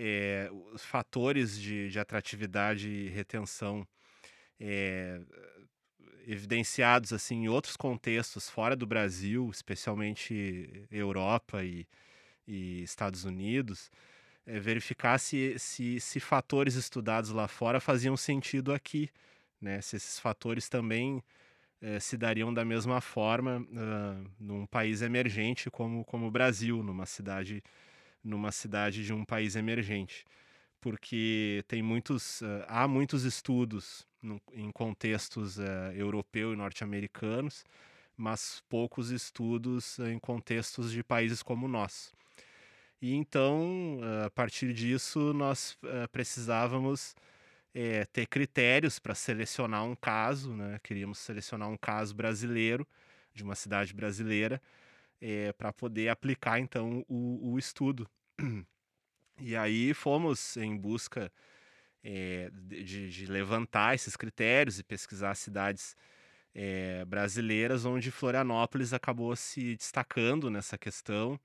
é, 0.00 0.48
os 0.72 0.84
fatores 0.84 1.58
de, 1.58 1.88
de, 1.88 1.98
atratividade 1.98 2.88
e 2.88 3.08
retenção 3.08 3.86
é, 4.60 5.20
evidenciados 6.24 7.12
assim 7.12 7.44
em 7.44 7.48
outros 7.48 7.76
contextos 7.76 8.48
fora 8.48 8.76
do 8.76 8.86
Brasil, 8.86 9.50
especialmente 9.50 10.86
Europa 10.88 11.64
e, 11.64 11.84
e 12.46 12.82
Estados 12.82 13.24
Unidos, 13.24 13.90
é, 14.46 14.60
verificar 14.60 15.18
se, 15.18 15.58
se, 15.58 15.98
se 15.98 16.20
fatores 16.20 16.76
estudados 16.76 17.30
lá 17.30 17.48
fora 17.48 17.80
faziam 17.80 18.16
sentido 18.16 18.72
aqui, 18.72 19.10
né, 19.60 19.80
se 19.80 19.96
esses 19.96 20.20
fatores 20.20 20.68
também 20.68 21.20
eh, 21.80 22.00
se 22.00 22.16
dariam 22.16 22.52
da 22.52 22.64
mesma 22.64 23.00
forma 23.00 23.60
uh, 23.60 24.30
num 24.40 24.66
país 24.66 25.00
emergente 25.00 25.70
como, 25.70 26.04
como 26.04 26.26
o 26.26 26.30
Brasil, 26.30 26.82
numa 26.82 27.06
cidade, 27.06 27.62
numa 28.22 28.50
cidade 28.50 29.04
de 29.04 29.12
um 29.12 29.24
país 29.24 29.54
emergente. 29.54 30.24
Porque 30.80 31.64
tem 31.68 31.80
muitos, 31.80 32.40
uh, 32.40 32.64
há 32.66 32.88
muitos 32.88 33.22
estudos 33.22 34.04
no, 34.20 34.40
em 34.52 34.72
contextos 34.72 35.58
europeu 35.94 36.52
e 36.52 36.56
norte-americanos, 36.56 37.64
mas 38.16 38.60
poucos 38.68 39.10
estudos 39.10 40.00
em 40.00 40.18
contextos 40.18 40.90
de 40.90 41.04
países 41.04 41.42
como 41.44 41.66
o 41.66 41.68
nosso. 41.68 42.12
E 43.00 43.14
então, 43.14 44.00
a 44.26 44.30
partir 44.30 44.72
disso, 44.72 45.32
nós 45.32 45.78
precisávamos 46.10 47.14
é, 47.80 48.04
ter 48.06 48.26
critérios 48.26 48.98
para 48.98 49.14
selecionar 49.14 49.84
um 49.84 49.94
caso, 49.94 50.52
né? 50.52 50.80
Queríamos 50.82 51.18
selecionar 51.18 51.68
um 51.68 51.76
caso 51.76 52.12
brasileiro, 52.12 52.84
de 53.32 53.44
uma 53.44 53.54
cidade 53.54 53.94
brasileira, 53.94 54.60
é, 55.20 55.52
para 55.52 55.72
poder 55.72 56.08
aplicar 56.08 56.58
então 56.58 57.04
o, 57.08 57.52
o, 57.52 57.58
estudo. 57.58 58.08
E 59.40 59.54
aí 59.54 59.94
fomos 59.94 60.56
em 60.56 60.76
busca 60.76 61.30
é, 62.02 62.50
de, 62.52 63.08
de, 63.08 63.26
levantar 63.26 63.94
esses 63.94 64.16
critérios 64.16 64.80
e 64.80 64.82
pesquisar 64.82 65.36
cidades 65.36 65.94
brasileiras, 67.06 67.84
onde 67.84 68.10
Florianópolis 68.10 68.92
acabou 68.92 69.36
se 69.36 69.76
destacando 69.76 70.50
nessa 70.50 70.76
questão. 70.76 71.38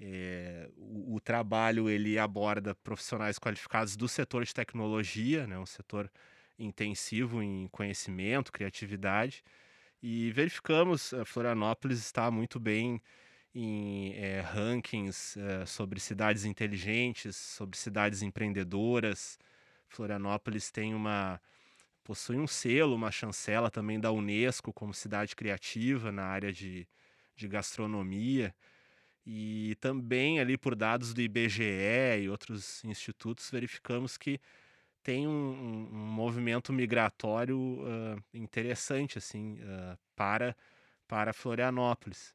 É, 0.00 0.70
o, 0.76 1.16
o, 1.16 1.20
trabalho 1.20 1.90
ele 1.90 2.18
aborda 2.18 2.74
profissionais 2.74 3.38
qualificados 3.38 3.96
do 3.96 4.08
setor 4.08 4.44
de 4.44 4.54
tecnologia, 4.54 5.46
né, 5.46 5.58
um 5.58 5.66
setor 5.66 6.10
intensivo 6.58 7.42
em 7.42 7.68
conhecimento, 7.68 8.50
criatividade, 8.50 9.44
e 10.02 10.30
verificamos 10.32 11.12
a 11.12 11.24
Florianópolis 11.26 11.98
está 11.98 12.30
muito 12.30 12.58
bem 12.58 13.02
em 13.54 14.14
é, 14.14 14.40
rankings 14.40 15.38
é, 15.38 15.66
sobre 15.66 16.00
cidades 16.00 16.44
inteligentes, 16.44 17.36
sobre 17.36 17.76
cidades 17.76 18.22
empreendedoras. 18.22 19.38
Florianópolis 19.88 20.70
tem 20.70 20.94
uma 20.94 21.40
possui 22.04 22.38
um 22.38 22.46
selo, 22.46 22.94
uma 22.94 23.12
chancela 23.12 23.70
também 23.70 24.00
da 24.00 24.10
Unesco 24.10 24.72
como 24.72 24.94
cidade 24.94 25.36
criativa 25.36 26.10
na 26.10 26.24
área 26.24 26.52
de, 26.52 26.88
de 27.36 27.46
gastronomia. 27.48 28.54
E 29.32 29.76
também 29.76 30.40
ali 30.40 30.58
por 30.58 30.74
dados 30.74 31.14
do 31.14 31.20
IBGE 31.20 31.62
e 32.20 32.28
outros 32.28 32.84
institutos 32.84 33.48
verificamos 33.48 34.18
que 34.18 34.40
tem 35.04 35.28
um, 35.28 35.30
um, 35.30 35.88
um 35.92 36.06
movimento 36.06 36.72
migratório 36.72 37.56
uh, 37.56 38.20
interessante 38.34 39.18
assim 39.18 39.60
uh, 39.60 39.96
para 40.16 40.56
para 41.06 41.32
Florianópolis. 41.32 42.34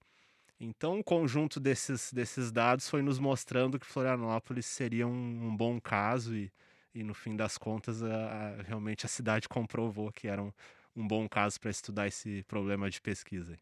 Então, 0.57 0.99
o 0.99 1.03
conjunto 1.03 1.59
desses, 1.59 2.13
desses 2.13 2.49
dados 2.49 2.89
foi 2.89 3.01
nos 3.01 3.19
mostrando 3.19 3.77
que 3.77 3.85
Florianópolis 3.85 4.65
seria 4.65 5.05
um, 5.05 5.47
um 5.47 5.55
bom 5.55 5.81
caso 5.81 6.33
e, 6.33 6.49
e, 6.93 7.03
no 7.03 7.13
fim 7.13 7.35
das 7.35 7.57
contas, 7.57 8.01
a, 8.03 8.07
a, 8.07 8.61
realmente 8.63 9.05
a 9.05 9.09
cidade 9.09 9.47
comprovou 9.49 10.11
que 10.13 10.29
era 10.29 10.41
um, 10.41 10.51
um 10.95 11.05
bom 11.05 11.27
caso 11.27 11.59
para 11.59 11.71
estudar 11.71 12.07
esse 12.07 12.43
problema 12.43 12.89
de 12.89 13.01
pesquisa. 13.01 13.57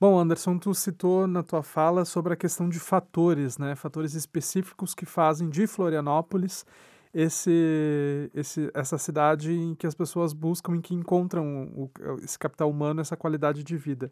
Bom, 0.00 0.16
Anderson, 0.16 0.58
tu 0.58 0.72
citou 0.74 1.26
na 1.26 1.42
tua 1.42 1.62
fala 1.62 2.04
sobre 2.04 2.32
a 2.32 2.36
questão 2.36 2.68
de 2.68 2.78
fatores, 2.78 3.58
né? 3.58 3.74
Fatores 3.74 4.14
específicos 4.14 4.94
que 4.94 5.04
fazem 5.04 5.50
de 5.50 5.66
Florianópolis 5.66 6.64
esse, 7.12 8.30
esse, 8.32 8.70
essa 8.74 8.96
cidade 8.96 9.52
em 9.52 9.74
que 9.74 9.88
as 9.88 9.96
pessoas 9.96 10.32
buscam, 10.32 10.76
em 10.76 10.80
que 10.80 10.94
encontram 10.94 11.64
o, 11.74 11.90
esse 12.22 12.38
capital 12.38 12.70
humano, 12.70 13.00
essa 13.00 13.16
qualidade 13.16 13.64
de 13.64 13.76
vida. 13.76 14.08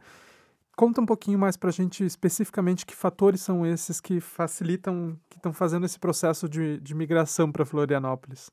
Conta 0.77 1.01
um 1.01 1.07
pouquinho 1.07 1.39
mais 1.39 1.57
para 1.57 1.71
a 1.71 1.73
gente 1.73 2.05
especificamente 2.05 2.85
que 2.85 2.95
fatores 2.95 3.41
são 3.41 3.65
esses 3.65 4.01
que 4.01 4.21
facilitam, 4.21 5.17
que 5.31 5.37
estão 5.37 5.53
fazendo 5.53 5.87
esse 5.87 5.99
processo 6.01 6.49
de, 6.49 6.81
de 6.81 6.95
migração 6.97 7.53
para 7.53 7.65
Florianópolis. 7.65 8.51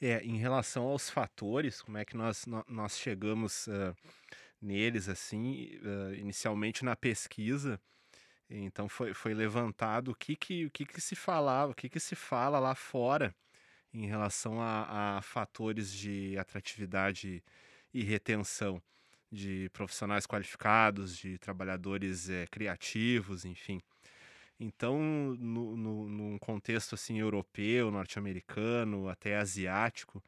É, 0.00 0.22
em 0.22 0.36
relação 0.36 0.84
aos 0.84 1.08
fatores, 1.08 1.80
como 1.80 1.96
é 1.96 2.04
que 2.04 2.16
nós, 2.16 2.44
nós 2.68 2.98
chegamos 2.98 3.66
uh, 3.68 3.96
neles, 4.64 5.08
assim, 5.08 5.78
uh, 5.82 6.14
inicialmente 6.14 6.84
na 6.84 6.96
pesquisa. 6.96 7.80
Então 8.48 8.88
foi, 8.88 9.14
foi 9.14 9.34
levantado 9.34 10.10
o 10.10 10.14
que 10.14 10.36
que, 10.36 10.66
o 10.66 10.70
que 10.70 10.84
que 10.84 11.00
se 11.00 11.16
falava, 11.16 11.72
o 11.72 11.74
que 11.74 11.88
que 11.88 12.00
se 12.00 12.14
fala 12.14 12.58
lá 12.58 12.74
fora 12.74 13.34
em 13.92 14.06
relação 14.06 14.60
a, 14.60 15.18
a 15.18 15.22
fatores 15.22 15.92
de 15.92 16.36
atratividade 16.38 17.42
e 17.92 18.02
retenção 18.02 18.82
de 19.30 19.68
profissionais 19.72 20.26
qualificados, 20.26 21.16
de 21.16 21.38
trabalhadores 21.38 22.28
é, 22.28 22.46
criativos, 22.46 23.44
enfim. 23.44 23.80
Então, 24.58 25.00
no, 25.38 25.76
no, 25.76 26.08
num 26.08 26.38
contexto 26.38 26.94
assim 26.94 27.18
europeu, 27.18 27.90
norte-americano, 27.90 29.08
até 29.08 29.36
asiático, 29.36 30.22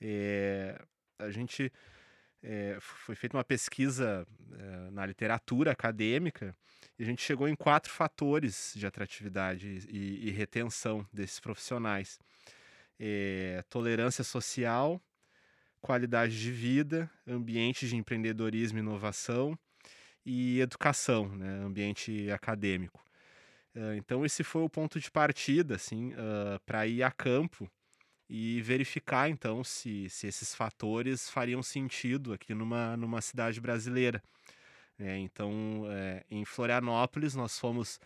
é, 0.00 0.78
a 1.18 1.30
gente 1.30 1.72
é, 2.44 2.76
foi 2.78 3.14
feita 3.14 3.36
uma 3.36 3.42
pesquisa 3.42 4.26
é, 4.52 4.90
na 4.90 5.06
literatura 5.06 5.72
acadêmica 5.72 6.54
e 6.98 7.02
a 7.02 7.06
gente 7.06 7.22
chegou 7.22 7.48
em 7.48 7.56
quatro 7.56 7.90
fatores 7.90 8.74
de 8.76 8.86
atratividade 8.86 9.88
e, 9.88 10.28
e 10.28 10.30
retenção 10.30 11.06
desses 11.10 11.40
profissionais: 11.40 12.20
é, 13.00 13.64
tolerância 13.70 14.22
social, 14.22 15.00
qualidade 15.80 16.38
de 16.38 16.52
vida, 16.52 17.10
ambiente 17.26 17.88
de 17.88 17.96
empreendedorismo 17.96 18.78
e 18.78 18.82
inovação 18.82 19.58
e 20.24 20.60
educação, 20.60 21.34
né, 21.36 21.64
ambiente 21.64 22.30
acadêmico. 22.30 23.02
então 23.96 24.24
esse 24.24 24.42
foi 24.42 24.62
o 24.62 24.70
ponto 24.70 24.98
de 24.98 25.10
partida, 25.10 25.74
assim, 25.74 26.12
uh, 26.14 26.58
para 26.64 26.86
ir 26.86 27.02
a 27.02 27.10
campo 27.10 27.70
e 28.36 28.60
verificar 28.62 29.30
então 29.30 29.62
se, 29.62 30.10
se 30.10 30.26
esses 30.26 30.56
fatores 30.56 31.30
fariam 31.30 31.62
sentido 31.62 32.32
aqui 32.32 32.52
numa, 32.52 32.96
numa 32.96 33.20
cidade 33.20 33.60
brasileira. 33.60 34.20
É, 34.98 35.16
então, 35.18 35.84
é, 35.88 36.24
em 36.28 36.44
Florianópolis, 36.44 37.36
nós 37.36 37.56
fomos 37.56 38.00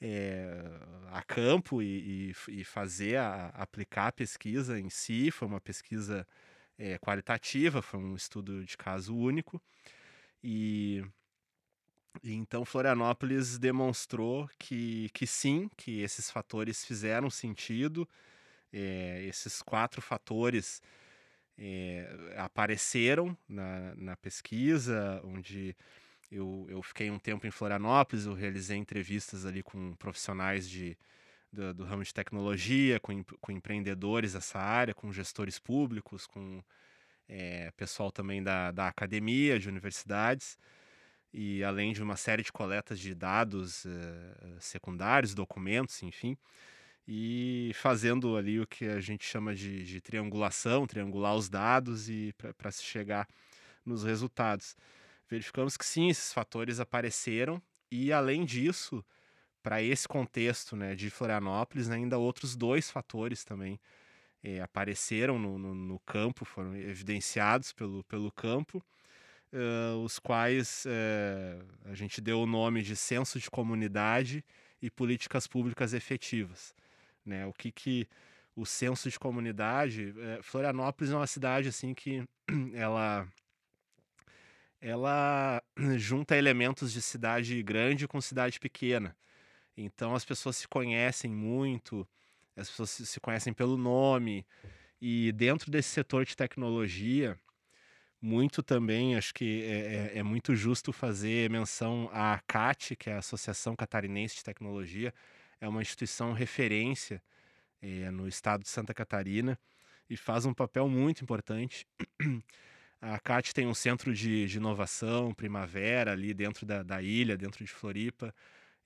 é, 0.00 0.64
a 1.12 1.22
campo 1.22 1.80
e, 1.80 2.34
e, 2.48 2.60
e 2.60 2.64
fazer, 2.64 3.18
a, 3.18 3.50
aplicar 3.50 4.08
a 4.08 4.12
pesquisa 4.12 4.80
em 4.80 4.90
si. 4.90 5.30
Foi 5.30 5.46
uma 5.46 5.60
pesquisa 5.60 6.26
é, 6.76 6.98
qualitativa, 6.98 7.80
foi 7.80 8.00
um 8.00 8.16
estudo 8.16 8.64
de 8.64 8.76
caso 8.76 9.14
único. 9.14 9.62
E, 10.42 11.04
e 12.20 12.32
então 12.32 12.64
Florianópolis 12.64 13.58
demonstrou 13.60 14.50
que, 14.58 15.08
que 15.14 15.24
sim, 15.24 15.70
que 15.76 16.00
esses 16.00 16.32
fatores 16.32 16.84
fizeram 16.84 17.30
sentido, 17.30 18.08
é, 18.72 19.22
esses 19.24 19.62
quatro 19.62 20.00
fatores 20.02 20.82
é, 21.58 22.34
apareceram 22.36 23.36
na, 23.48 23.94
na 23.96 24.16
pesquisa, 24.16 25.20
onde 25.24 25.76
eu, 26.30 26.66
eu 26.68 26.82
fiquei 26.82 27.10
um 27.10 27.18
tempo 27.18 27.46
em 27.46 27.50
Florianópolis, 27.50 28.26
eu 28.26 28.34
realizei 28.34 28.76
entrevistas 28.76 29.46
ali 29.46 29.62
com 29.62 29.94
profissionais 29.96 30.68
de, 30.68 30.96
do, 31.52 31.74
do 31.74 31.84
ramo 31.84 32.04
de 32.04 32.14
tecnologia, 32.14 33.00
com, 33.00 33.24
com 33.40 33.52
empreendedores 33.52 34.34
dessa 34.34 34.58
área, 34.58 34.94
com 34.94 35.12
gestores 35.12 35.58
públicos, 35.58 36.26
com 36.26 36.62
é, 37.28 37.70
pessoal 37.72 38.10
também 38.12 38.42
da, 38.42 38.70
da 38.72 38.88
academia, 38.88 39.58
de 39.58 39.68
universidades. 39.68 40.58
e 41.32 41.62
além 41.64 41.92
de 41.92 42.02
uma 42.02 42.16
série 42.16 42.42
de 42.42 42.52
coletas 42.52 42.98
de 43.00 43.14
dados 43.14 43.86
secundários, 44.60 45.34
documentos, 45.34 46.02
enfim, 46.02 46.36
e 47.10 47.72
fazendo 47.74 48.36
ali 48.36 48.60
o 48.60 48.66
que 48.66 48.84
a 48.84 49.00
gente 49.00 49.24
chama 49.24 49.54
de, 49.54 49.82
de 49.82 49.98
triangulação, 49.98 50.86
triangular 50.86 51.34
os 51.34 51.48
dados 51.48 52.10
e 52.10 52.34
para 52.58 52.70
se 52.70 52.82
chegar 52.82 53.26
nos 53.82 54.04
resultados. 54.04 54.76
Verificamos 55.26 55.78
que 55.78 55.86
sim, 55.86 56.10
esses 56.10 56.34
fatores 56.34 56.80
apareceram 56.80 57.62
e 57.90 58.12
além 58.12 58.44
disso, 58.44 59.02
para 59.62 59.82
esse 59.82 60.06
contexto 60.06 60.76
né, 60.76 60.94
de 60.94 61.08
Florianópolis, 61.08 61.88
né, 61.88 61.96
ainda 61.96 62.18
outros 62.18 62.54
dois 62.54 62.90
fatores 62.90 63.42
também 63.42 63.80
eh, 64.42 64.60
apareceram 64.60 65.38
no, 65.38 65.58
no, 65.58 65.74
no, 65.74 65.98
campo, 66.00 66.44
foram 66.44 66.76
evidenciados 66.76 67.72
pelo, 67.72 68.04
pelo 68.04 68.30
campo, 68.30 68.84
uh, 69.52 69.96
os 70.04 70.18
quais 70.18 70.84
uh, 70.84 71.90
a 71.90 71.94
gente 71.94 72.20
deu 72.20 72.42
o 72.42 72.46
nome 72.46 72.82
de 72.82 72.94
senso 72.94 73.40
de 73.40 73.50
comunidade 73.50 74.44
e 74.80 74.90
políticas 74.90 75.46
públicas 75.46 75.94
efetivas. 75.94 76.74
Né? 77.28 77.46
O 77.46 77.52
que, 77.52 77.70
que 77.70 78.08
o 78.58 78.66
senso 78.66 79.08
de 79.08 79.18
comunidade. 79.18 80.12
É, 80.18 80.42
Florianópolis 80.42 81.12
é 81.12 81.16
uma 81.16 81.26
cidade 81.26 81.68
assim 81.68 81.94
que 81.94 82.24
ela 82.74 83.28
ela 84.80 85.62
junta 85.96 86.36
elementos 86.36 86.92
de 86.92 87.00
cidade 87.00 87.62
grande 87.62 88.08
com 88.08 88.20
cidade 88.20 88.58
pequena. 88.58 89.16
Então 89.76 90.14
as 90.14 90.24
pessoas 90.24 90.56
se 90.56 90.66
conhecem 90.66 91.30
muito, 91.30 92.06
as 92.56 92.68
pessoas 92.68 92.90
se 92.90 93.20
conhecem 93.20 93.52
pelo 93.52 93.76
nome. 93.76 94.44
E 95.00 95.30
dentro 95.32 95.70
desse 95.70 95.90
setor 95.90 96.24
de 96.24 96.36
tecnologia, 96.36 97.38
muito 98.20 98.64
também, 98.64 99.14
acho 99.16 99.32
que 99.32 99.62
é, 99.62 100.14
é, 100.14 100.18
é 100.18 100.22
muito 100.24 100.56
justo 100.56 100.92
fazer 100.92 101.48
menção 101.48 102.10
à 102.12 102.40
CAT, 102.48 102.96
que 102.96 103.08
é 103.08 103.12
a 103.12 103.18
Associação 103.18 103.76
Catarinense 103.76 104.36
de 104.36 104.44
Tecnologia, 104.44 105.14
é 105.60 105.68
uma 105.68 105.82
instituição 105.82 106.32
referência 106.32 107.22
é, 107.80 108.10
no 108.10 108.28
estado 108.28 108.62
de 108.62 108.68
Santa 108.68 108.92
Catarina 108.94 109.58
e 110.08 110.16
faz 110.16 110.46
um 110.46 110.54
papel 110.54 110.88
muito 110.88 111.22
importante. 111.22 111.86
A 113.00 113.18
CAT 113.20 113.54
tem 113.54 113.66
um 113.66 113.74
centro 113.74 114.12
de, 114.12 114.46
de 114.46 114.56
inovação, 114.56 115.32
Primavera, 115.32 116.12
ali 116.12 116.34
dentro 116.34 116.66
da, 116.66 116.82
da, 116.82 117.00
ilha, 117.00 117.36
dentro 117.36 117.64
de 117.64 117.70
Floripa. 117.70 118.34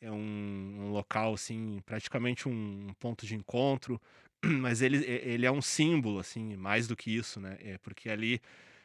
É 0.00 0.11
um, 0.11 0.76
um 0.81 0.91
local, 0.91 1.33
assim, 1.35 1.81
praticamente 1.87 2.47
um, 2.47 2.93
ponto 2.99 3.25
de 3.25 3.35
encontro, 3.35 4.00
mas 4.45 4.83
ele, 4.83 5.02
ele 5.07 5.47
é 5.47 5.50
um 5.50 5.62
símbolo, 5.62 6.19
assim, 6.19 6.57
mais 6.57 6.87
do 6.87 6.95
que 6.95 7.14
isso, 7.14 7.41
né? 7.41 7.57
É 7.61 7.79
porque 7.79 8.11
ali 8.11 8.41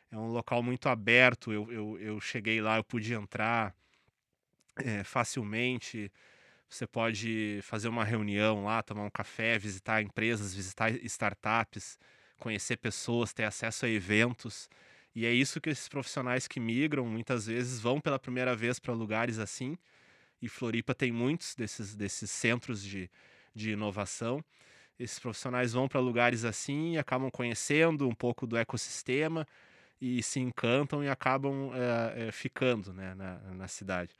é 0.09 0.17
um 0.17 0.27
local 0.27 0.63
muito 0.63 0.87
aberto. 0.87 1.51
Eu, 1.51 1.69
eu, 1.71 1.99
eu 1.99 2.21
cheguei 2.21 2.61
lá, 2.61 2.77
eu 2.77 2.83
pude 2.83 3.13
entrar 3.13 3.75
é, 4.77 5.03
facilmente. 5.03 6.09
Você 6.69 6.85
pode 6.85 7.59
fazer 7.63 7.87
uma 7.87 8.03
reunião 8.03 8.65
lá, 8.65 8.83
tomar 8.83 9.03
um 9.03 9.09
café, 9.09 9.57
visitar 9.57 10.01
empresas, 10.01 10.53
visitar 10.53 10.91
startups, 11.05 11.97
conhecer 12.39 12.77
pessoas, 12.77 13.33
ter 13.33 13.43
acesso 13.43 13.85
a 13.85 13.89
eventos. 13.89 14.69
E 15.15 15.25
é 15.25 15.31
isso 15.31 15.61
que 15.61 15.69
esses 15.69 15.87
profissionais 15.87 16.47
que 16.47 16.59
migram 16.59 17.05
muitas 17.05 17.47
vezes 17.47 17.79
vão 17.79 17.99
pela 18.01 18.19
primeira 18.19 18.55
vez 18.55 18.79
para 18.79 18.93
lugares 18.93 19.39
assim. 19.39 19.77
E 20.41 20.47
Floripa 20.47 20.93
tem 20.93 21.11
muitos 21.11 21.55
desses, 21.55 21.95
desses 21.95 22.29
centros 22.29 22.83
de, 22.83 23.09
de 23.55 23.71
inovação. 23.71 24.43
Esses 24.99 25.19
profissionais 25.19 25.73
vão 25.73 25.87
para 25.87 25.99
lugares 25.99 26.43
assim 26.43 26.97
acabam 26.97 27.31
conhecendo 27.31 28.07
um 28.07 28.15
pouco 28.15 28.45
do 28.45 28.57
ecossistema 28.57 29.47
e 30.01 30.21
se 30.21 30.39
encantam 30.39 31.03
e 31.03 31.09
acabam 31.09 31.71
é, 31.73 32.27
é, 32.27 32.31
ficando 32.31 32.93
né, 32.93 33.15
na, 33.15 33.37
na 33.53 33.67
cidade. 33.67 34.13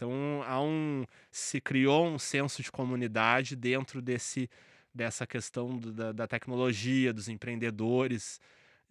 Então 0.00 0.42
há 0.46 0.58
um 0.62 1.04
se 1.30 1.60
criou 1.60 2.06
um 2.06 2.18
senso 2.18 2.62
de 2.62 2.72
comunidade 2.72 3.54
dentro 3.54 4.00
desse 4.00 4.48
dessa 4.94 5.26
questão 5.26 5.76
do, 5.76 5.92
da, 5.92 6.10
da, 6.10 6.26
tecnologia, 6.26 7.12
dos 7.12 7.28
empreendedores, 7.28 8.40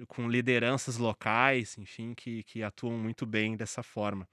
com 0.08 0.30
lideranças 0.30 0.98
locais, 0.98 1.78
enfim, 1.78 2.14
que, 2.14 2.44
que 2.44 2.64
atuam 2.64 2.98
muito 2.98 3.26
bem 3.26 3.58
dessa 3.58 3.84
forma. 3.84 4.26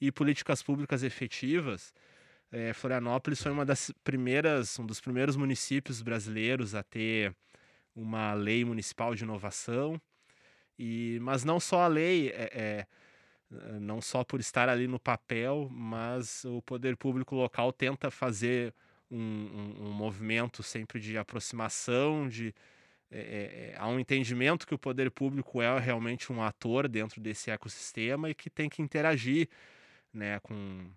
E 0.00 0.10
políticas 0.10 0.62
públicas 0.62 1.02
efetivas, 1.02 1.92
é, 2.50 2.72
Florianópolis 2.72 3.42
foi 3.42 3.52
uma 3.52 3.66
das 3.66 3.92
primeiras, 4.02 4.78
um 4.78 4.86
dos 4.86 4.98
primeiros 4.98 5.36
municípios 5.36 6.00
brasileiros 6.00 6.74
a 6.74 6.82
ter 6.82 7.36
uma 7.94 8.32
lei 8.32 8.64
municipal 8.64 9.14
de 9.14 9.24
inovação. 9.24 10.00
E, 10.78 11.18
mas 11.20 11.44
não 11.44 11.60
só 11.60 11.82
a 11.82 11.86
lei, 11.86 12.28
é, 12.30 12.50
é 12.54 12.86
não 13.80 14.00
só 14.00 14.22
por 14.22 14.40
estar 14.40 14.68
ali 14.68 14.86
no 14.86 14.98
papel, 14.98 15.68
mas 15.70 16.44
o 16.44 16.62
poder 16.62 16.96
público 16.96 17.34
local 17.34 17.72
tenta 17.72 18.10
fazer 18.10 18.72
um, 19.10 19.18
um, 19.18 19.86
um 19.88 19.92
movimento 19.92 20.62
sempre 20.62 21.00
de 21.00 21.18
aproximação, 21.18 22.28
de 22.28 22.54
é, 23.10 23.72
é, 23.72 23.76
há 23.76 23.88
um 23.88 23.98
entendimento 23.98 24.66
que 24.66 24.74
o 24.74 24.78
poder 24.78 25.10
público 25.10 25.60
é 25.60 25.78
realmente 25.80 26.32
um 26.32 26.40
ator 26.40 26.86
dentro 26.86 27.20
desse 27.20 27.50
ecossistema 27.50 28.30
e 28.30 28.34
que 28.34 28.48
tem 28.48 28.68
que 28.68 28.80
interagir 28.80 29.48
né, 30.14 30.38
com, 30.40 30.88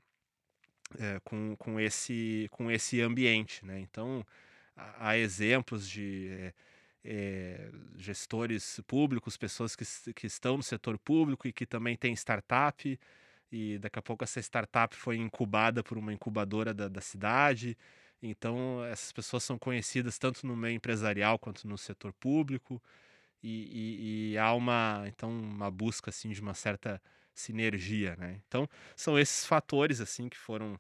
é, 1.00 1.20
com, 1.24 1.56
com, 1.56 1.80
esse, 1.80 2.48
com 2.52 2.70
esse 2.70 3.02
ambiente. 3.02 3.66
Né? 3.66 3.80
Então, 3.80 4.24
há 4.76 5.18
exemplos 5.18 5.90
de 5.90 6.54
é, 7.04 7.70
gestores 7.98 8.80
públicos, 8.88 9.38
pessoas 9.38 9.76
que, 9.76 9.86
que 10.14 10.28
estão 10.28 10.58
no 10.58 10.64
setor 10.64 10.98
público 10.98 11.48
e 11.48 11.54
que 11.54 11.66
também 11.66 11.98
têm 11.98 12.14
startup, 12.14 13.00
e 13.52 13.78
daqui 13.78 14.00
a 14.00 14.02
pouco 14.02 14.24
essa 14.24 14.40
startup 14.40 14.96
foi 14.96 15.18
incubada 15.18 15.84
por 15.84 15.98
uma 15.98 16.12
incubadora 16.12 16.74
da, 16.74 16.88
da 16.88 17.02
cidade. 17.02 17.78
Então, 18.22 18.84
essas 18.86 19.12
pessoas 19.12 19.44
são 19.44 19.60
conhecidas 19.60 20.18
tanto 20.18 20.48
no 20.48 20.56
meio 20.56 20.76
empresarial 20.76 21.38
quanto 21.38 21.68
no 21.68 21.78
setor 21.78 22.14
público. 22.14 22.82
E, 23.44 24.32
e, 24.32 24.32
e, 24.32 24.38
há 24.38 24.54
uma, 24.54 25.04
então, 25.08 25.30
uma 25.30 25.70
busca 25.70 26.10
assim, 26.10 26.30
de 26.32 26.42
uma 26.42 26.54
certa 26.54 27.02
sinergia. 27.34 28.16
Né? 28.16 28.42
Então, 28.48 28.68
são 28.96 29.20
esses 29.20 29.46
fatores 29.46 30.00
assim 30.02 30.30
que 30.30 30.38
foram 30.38 30.80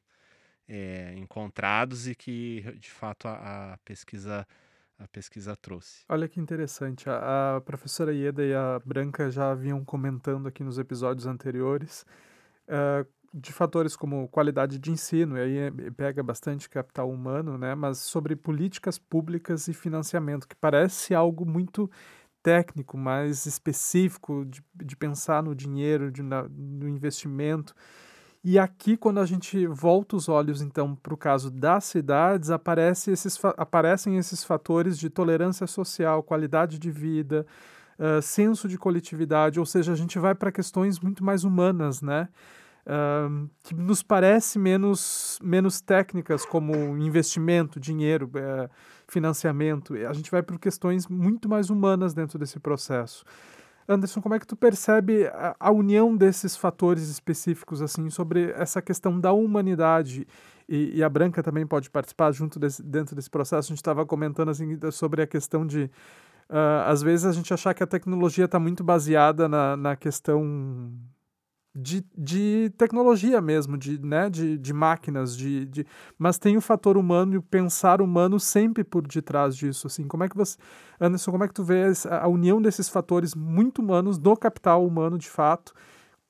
é, 0.67 1.13
encontrados 1.17 2.07
e 2.07 2.15
que, 2.15 2.61
de 2.79 2.89
fato, 2.89 3.27
a, 3.27 3.73
a 3.73 3.77
pesquisa 3.79 4.47
a 5.03 5.07
pesquisa 5.07 5.55
trouxe. 5.55 6.03
Olha 6.07 6.27
que 6.27 6.39
interessante. 6.39 7.09
A, 7.09 7.57
a, 7.57 7.61
professora 7.61 8.13
Ieda 8.13 8.43
e 8.43 8.53
a 8.53 8.79
Branca 8.85 9.29
já 9.29 9.51
haviam 9.51 9.83
comentando 9.83 10.47
aqui 10.47 10.63
nos 10.63 10.79
episódios 10.79 11.27
anteriores 11.27 12.05
uh, 12.67 13.05
de 13.33 13.51
fatores 13.51 13.95
como 13.95 14.27
qualidade 14.29 14.79
de 14.79 14.91
ensino, 14.91 15.37
e 15.37 15.41
aí 15.41 15.57
é, 15.57 15.71
pega 15.91 16.21
bastante 16.21 16.69
capital 16.69 17.09
humano, 17.09 17.57
né? 17.57 17.73
mas 17.73 17.97
sobre 17.97 18.35
políticas 18.35 18.97
públicas 18.99 19.67
e 19.67 19.73
financiamento, 19.73 20.47
que 20.47 20.55
parece 20.55 21.15
algo 21.15 21.45
muito 21.45 21.89
técnico, 22.43 22.97
mais 22.97 23.45
específico 23.45 24.45
de, 24.45 24.63
de 24.75 24.95
pensar 24.95 25.41
no 25.41 25.55
dinheiro, 25.55 26.11
de, 26.11 26.21
na, 26.21 26.43
no 26.47 26.87
investimento. 26.87 27.73
E 28.45 28.59
aqui, 28.59 28.97
quando 28.97 29.21
a 29.21 29.25
gente 29.25 29.65
volta 29.67 30.17
os 30.17 30.27
olhos, 30.27 30.61
então, 30.61 30.95
para 30.95 31.13
o 31.13 31.17
caso 31.17 31.49
das 31.49 31.85
cidades, 31.85 32.49
aparece 32.49 33.09
esses, 33.09 33.39
aparecem 33.57 34.17
esses 34.17 34.43
fatores 34.43 34.99
de 34.99 35.09
tolerância 35.09 35.65
social, 35.65 36.21
qualidade 36.21 36.77
de 36.77 36.91
vida, 36.91 37.45
uh, 37.97 38.21
senso 38.21 38.67
de 38.67 38.77
coletividade, 38.77 39.61
ou 39.61 39.65
seja, 39.65 39.93
a 39.93 39.95
gente 39.95 40.19
vai 40.19 40.35
para 40.35 40.51
questões 40.51 40.99
muito 40.99 41.23
mais 41.23 41.45
humanas, 41.45 42.01
né? 42.01 42.27
Uh, 42.85 43.49
que 43.63 43.73
nos 43.73 44.03
parece 44.03 44.59
menos, 44.59 45.39
menos 45.41 45.79
técnicas, 45.79 46.45
como 46.45 46.97
investimento, 46.97 47.79
dinheiro, 47.79 48.25
uh, 48.27 48.69
financiamento. 49.07 49.93
A 49.95 50.11
gente 50.11 50.29
vai 50.29 50.43
para 50.43 50.57
questões 50.57 51.07
muito 51.07 51.47
mais 51.47 51.69
humanas 51.69 52.13
dentro 52.13 52.37
desse 52.37 52.59
processo. 52.59 53.23
Anderson, 53.87 54.21
como 54.21 54.35
é 54.35 54.39
que 54.39 54.47
tu 54.47 54.55
percebe 54.55 55.27
a, 55.27 55.55
a, 55.59 55.71
união 55.71 56.15
desses 56.15 56.55
fatores 56.55 57.09
específicos 57.09 57.81
assim 57.81 58.09
sobre 58.09 58.51
essa 58.51 58.81
questão 58.81 59.19
da 59.19 59.33
humanidade 59.33 60.27
e, 60.67 60.97
e 60.97 61.03
a 61.03 61.09
Branca 61.09 61.43
também 61.43 61.67
pode 61.67 61.89
participar 61.89 62.31
junto 62.31 62.59
desse, 62.59 62.81
dentro 62.81 63.15
desse 63.15 63.29
processo. 63.29 63.67
A 63.67 63.73
gente 63.73 63.77
estava 63.77 64.05
comentando 64.05 64.49
assim 64.49 64.77
sobre 64.91 65.21
a 65.21 65.27
questão 65.27 65.65
de 65.65 65.83
uh, 66.49 66.87
às 66.87 67.01
vezes 67.01 67.25
a 67.25 67.31
gente 67.31 67.53
achar 67.53 67.73
que 67.73 67.83
a 67.83 67.87
tecnologia 67.87 68.45
está 68.45 68.59
muito 68.59 68.83
baseada 68.83 69.49
na, 69.49 69.75
na 69.75 69.95
questão 69.95 70.91
de, 71.75 72.05
de 72.15 72.71
tecnologia 72.77 73.41
mesmo, 73.41 73.77
de, 73.77 73.99
né, 73.99 74.29
de, 74.29 74.57
de 74.57 74.73
máquinas, 74.73 75.35
de, 75.35 75.65
de, 75.65 75.85
mas 76.17 76.37
tem 76.37 76.55
o 76.55 76.61
fator 76.61 76.97
humano 76.97 77.33
e 77.33 77.37
o 77.37 77.41
pensar 77.41 78.01
humano 78.01 78.39
sempre 78.39 78.83
por 78.83 79.07
detrás 79.07 79.55
disso. 79.55 79.87
Assim, 79.87 80.07
como 80.07 80.23
é 80.23 80.29
que 80.29 80.35
você, 80.35 80.57
Anderson, 80.99 81.31
como 81.31 81.43
é 81.43 81.47
que 81.47 81.53
tu 81.53 81.63
vê 81.63 81.83
a 82.09 82.27
união 82.27 82.61
desses 82.61 82.87
fatores 82.87 83.33
muito 83.33 83.81
humanos, 83.81 84.19
do 84.19 84.37
capital 84.37 84.85
humano 84.85 85.17
de 85.17 85.29
fato, 85.29 85.73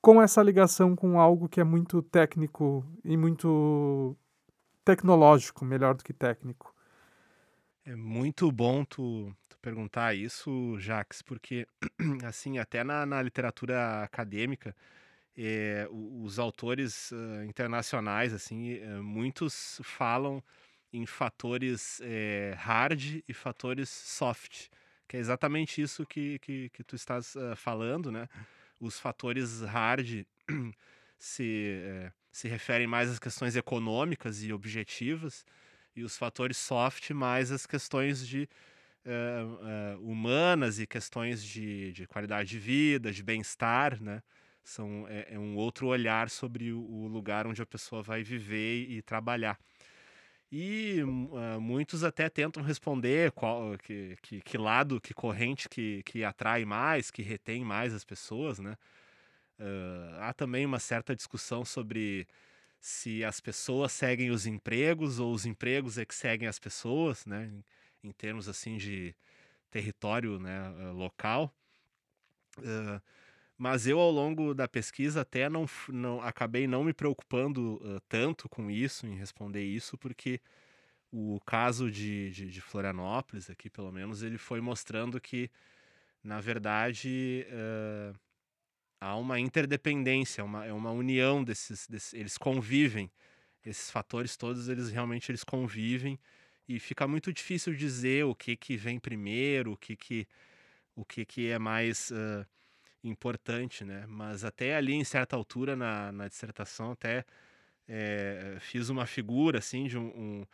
com 0.01 0.21
essa 0.21 0.41
ligação 0.41 0.95
com 0.95 1.19
algo 1.19 1.49
que 1.49 1.60
é 1.60 1.63
muito 1.63 2.01
técnico 2.01 2.86
e 3.03 3.17
muito 3.17 4.15
tecnológico, 4.86 5.65
melhor 5.65 5.93
do 5.93 6.03
que 6.03 6.13
técnico? 6.13 6.73
É 7.86 7.95
muito 7.97 8.49
bom 8.49 8.86
tu 8.86 9.34
perguntar 9.62 10.13
isso, 10.13 10.77
Jax, 10.77 11.21
porque 11.21 11.65
assim, 12.25 12.58
até 12.58 12.84
na, 12.84 13.06
na 13.06 13.21
literatura 13.21 14.03
acadêmica, 14.03 14.75
é, 15.38 15.88
os 15.91 16.39
autores 16.39 17.12
uh, 17.12 17.43
internacionais, 17.43 18.34
assim, 18.34 18.76
uh, 18.80 19.04
muitos 19.04 19.82
falam 19.84 20.43
em 20.91 21.06
fatores 21.08 22.00
é, 22.04 22.54
hard 22.56 23.24
e 23.28 23.34
fatores 23.34 23.89
soft, 23.89 24.67
que 25.08 25.17
é 25.17 25.19
exatamente 25.19 25.82
isso 25.82 26.06
que, 26.06 26.38
que, 26.39 26.69
que 26.69 26.84
tu 26.84 26.96
estás 26.96 27.34
uh, 27.36 27.56
falando, 27.56 28.12
né? 28.12 28.30
Os 28.80 29.00
fatores 29.00 29.62
hard 29.62 30.24
se, 31.17 32.12
se 32.32 32.48
referem 32.48 32.86
mais 32.86 33.10
às 33.10 33.17
questões 33.17 33.56
econômicas 33.56 34.43
e 34.43 34.54
objetivas, 34.54 35.46
e 35.96 36.04
os 36.04 36.17
fatores 36.17 36.58
soft 36.58 37.12
mais 37.12 37.52
às 37.52 37.65
questões 37.65 38.28
de 38.28 38.48
uh, 39.06 39.98
uh, 39.98 40.12
humanas 40.12 40.80
e 40.80 40.88
questões 40.88 41.43
de, 41.43 41.91
de, 41.91 42.08
qualidade 42.08 42.50
de 42.50 42.60
vida, 42.60 43.12
de 43.12 43.24
bem-estar, 43.24 44.02
né? 44.02 44.22
São, 44.63 45.06
é, 45.10 45.34
é, 45.34 45.39
um 45.39 45.56
outro 45.58 45.88
olhar 45.88 46.30
sobre 46.30 46.71
o, 46.71 47.08
lugar 47.08 47.45
onde 47.45 47.62
a 47.62 47.65
pessoa 47.65 48.02
vai 48.02 48.23
viver 48.23 48.86
e, 48.88 48.97
e 48.97 49.02
trabalhar. 49.02 49.60
E 50.52 51.02
uh, 51.04 51.60
muitos 51.60 52.04
até 52.04 52.30
tentam 52.30 52.62
responder 52.63 53.32
qual, 53.32 53.78
que, 53.80 54.15
que, 54.21 54.41
que, 54.41 54.58
lado, 54.58 55.02
que 55.02 55.13
corrente 55.13 55.67
que, 55.67 56.04
que 56.04 56.23
atrai 56.23 56.63
mais, 56.63 57.10
que 57.10 57.21
retém 57.21 57.63
mais 57.65 57.93
as 57.93 58.04
pessoas, 58.04 58.60
né? 58.60 58.78
há 60.19 60.34
também 60.34 60.65
uma 60.65 60.80
certa 60.80 61.15
discussão 61.15 61.63
sobre 61.63 62.28
se 62.80 63.23
as 63.23 63.39
pessoas 63.39 63.93
seguem 63.93 64.30
os 64.30 64.45
empregos 64.45 65.17
ou 65.19 65.34
os 65.34 65.45
empregos 65.45 65.97
é 65.97 66.06
que 66.06 66.13
seguem 66.13 66.49
as 66.49 66.60
pessoas, 66.60 67.26
né? 67.26 67.49
em 68.04 68.12
termos 68.12 68.49
assim 68.49 68.78
de 68.78 69.15
território 69.71 70.38
né, 70.38 70.73
eh, 70.80 70.91
local. 70.91 71.54
Uh, 72.60 73.02
mas 73.58 73.88
eu, 73.88 74.00
ao 74.00 74.12
longo 74.12 74.54
da 74.54 74.68
pesquisa, 74.68 75.22
até 75.22 75.50
não, 75.50 75.66
não 75.89 76.22
acabei 76.22 76.68
não 76.68 76.84
me 76.84 76.94
preocupando 76.94 77.76
uh, 77.76 78.00
tanto 78.10 78.50
com 78.50 78.70
isso, 78.70 79.06
em 79.06 79.16
responder 79.16 79.63
isso, 79.63 79.98
porque 79.98 80.42
o 81.12 81.39
caso 81.46 81.92
de, 81.92 82.32
de, 82.32 82.50
de, 82.50 82.62
Florianópolis, 82.62 83.50
aqui 83.50 83.70
pelo 83.70 83.92
menos, 83.92 84.24
ele 84.24 84.38
foi 84.38 84.60
mostrando 84.60 85.22
que, 85.22 85.50
na 86.24 86.42
verdade, 86.42 87.46
uh, 87.50 88.20
há 89.00 89.16
uma 89.16 89.39
interdependência, 89.39 90.44
uma, 90.44 90.66
é 90.66 90.74
uma 90.74 90.92
união 90.92 91.44
desses, 91.44 91.88
desses, 91.88 92.13
eles 92.13 92.38
convivem, 92.38 93.12
esses 93.66 93.92
fatores 93.92 94.36
todos, 94.36 94.68
eles 94.70 94.89
realmente 94.89 95.32
eles 95.32 95.44
convivem. 95.44 96.20
E 96.68 96.80
fica 96.80 97.08
muito 97.08 97.32
difícil 97.32 97.76
dizer 97.76 98.26
o 98.26 98.34
que 98.34 98.56
que 98.56 98.78
vem 98.78 99.00
primeiro, 99.00 99.74
o 99.74 99.78
que 99.78 99.96
que 99.96 100.28
o 100.96 101.06
que 101.06 101.26
que 101.26 101.50
é 101.50 101.60
mais 101.60 102.12
uh, 102.12 102.46
importante, 103.04 103.84
né? 103.84 104.06
Mas 104.08 104.44
até 104.44 104.76
ali 104.76 104.94
em 104.94 105.04
certa 105.04 105.36
altura 105.36 105.76
na, 105.76 106.12
na 106.12 106.28
dissertação 106.28 106.92
até 106.92 107.26
é, 107.88 108.58
fiz 108.60 108.89
uma 108.89 109.06
figura 109.06 109.60
assim 109.60 109.88
de 109.88 109.98
um, 109.98 110.08
um, 110.08 110.46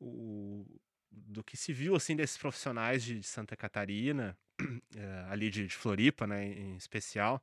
um, 0.00 0.66
do 1.10 1.42
que 1.42 1.56
se 1.56 1.72
viu 1.72 1.96
assim 1.96 2.14
desses 2.14 2.38
profissionais 2.38 3.02
de, 3.02 3.18
de 3.18 3.26
Santa 3.26 3.56
Catarina, 3.56 4.36
é, 4.96 5.24
ali 5.30 5.50
de, 5.50 5.66
de, 5.66 5.74
Floripa, 5.74 6.26
né, 6.26 6.46
em 6.46 6.76
especial. 6.76 7.42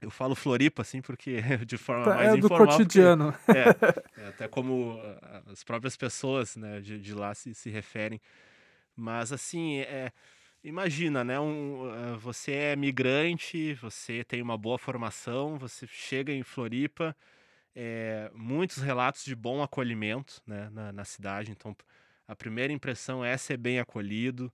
Eu 0.00 0.10
falo 0.10 0.34
Floripa, 0.34 0.82
assim, 0.82 1.00
porque 1.00 1.40
de 1.66 1.76
forma 1.78 2.04
tá, 2.04 2.14
mais 2.14 2.34
é 2.34 2.36
informal. 2.36 2.66
do 2.66 2.72
cotidiano. 2.72 3.32
Porque, 3.32 3.58
é, 3.58 3.64
é, 4.24 4.28
até 4.28 4.48
como 4.48 4.98
as 5.46 5.64
próprias 5.64 5.96
pessoas 5.96 6.56
né, 6.56 6.80
de, 6.80 7.00
de 7.00 7.14
lá 7.14 7.34
se, 7.34 7.54
se 7.54 7.70
referem. 7.70 8.20
Mas, 8.96 9.32
assim, 9.32 9.78
é, 9.78 10.12
imagina, 10.64 11.22
né? 11.22 11.38
Um, 11.38 11.88
eh, 11.94 12.16
você 12.16 12.52
é 12.52 12.76
migrante, 12.76 13.74
você 13.74 14.24
tem 14.24 14.42
uma 14.42 14.58
boa 14.58 14.78
formação, 14.78 15.58
você 15.58 15.86
chega 15.86 16.32
em 16.32 16.42
Floripa, 16.42 17.16
é, 17.74 18.30
muitos 18.34 18.78
relatos 18.78 19.24
de 19.24 19.34
bom 19.34 19.62
acolhimento 19.62 20.42
né, 20.46 20.70
na, 20.70 20.92
na 20.92 21.04
cidade. 21.04 21.52
Então, 21.52 21.76
a 22.26 22.36
primeira 22.36 22.72
impressão 22.72 23.24
é 23.24 23.36
ser 23.36 23.56
bem 23.58 23.80
acolhido. 23.80 24.52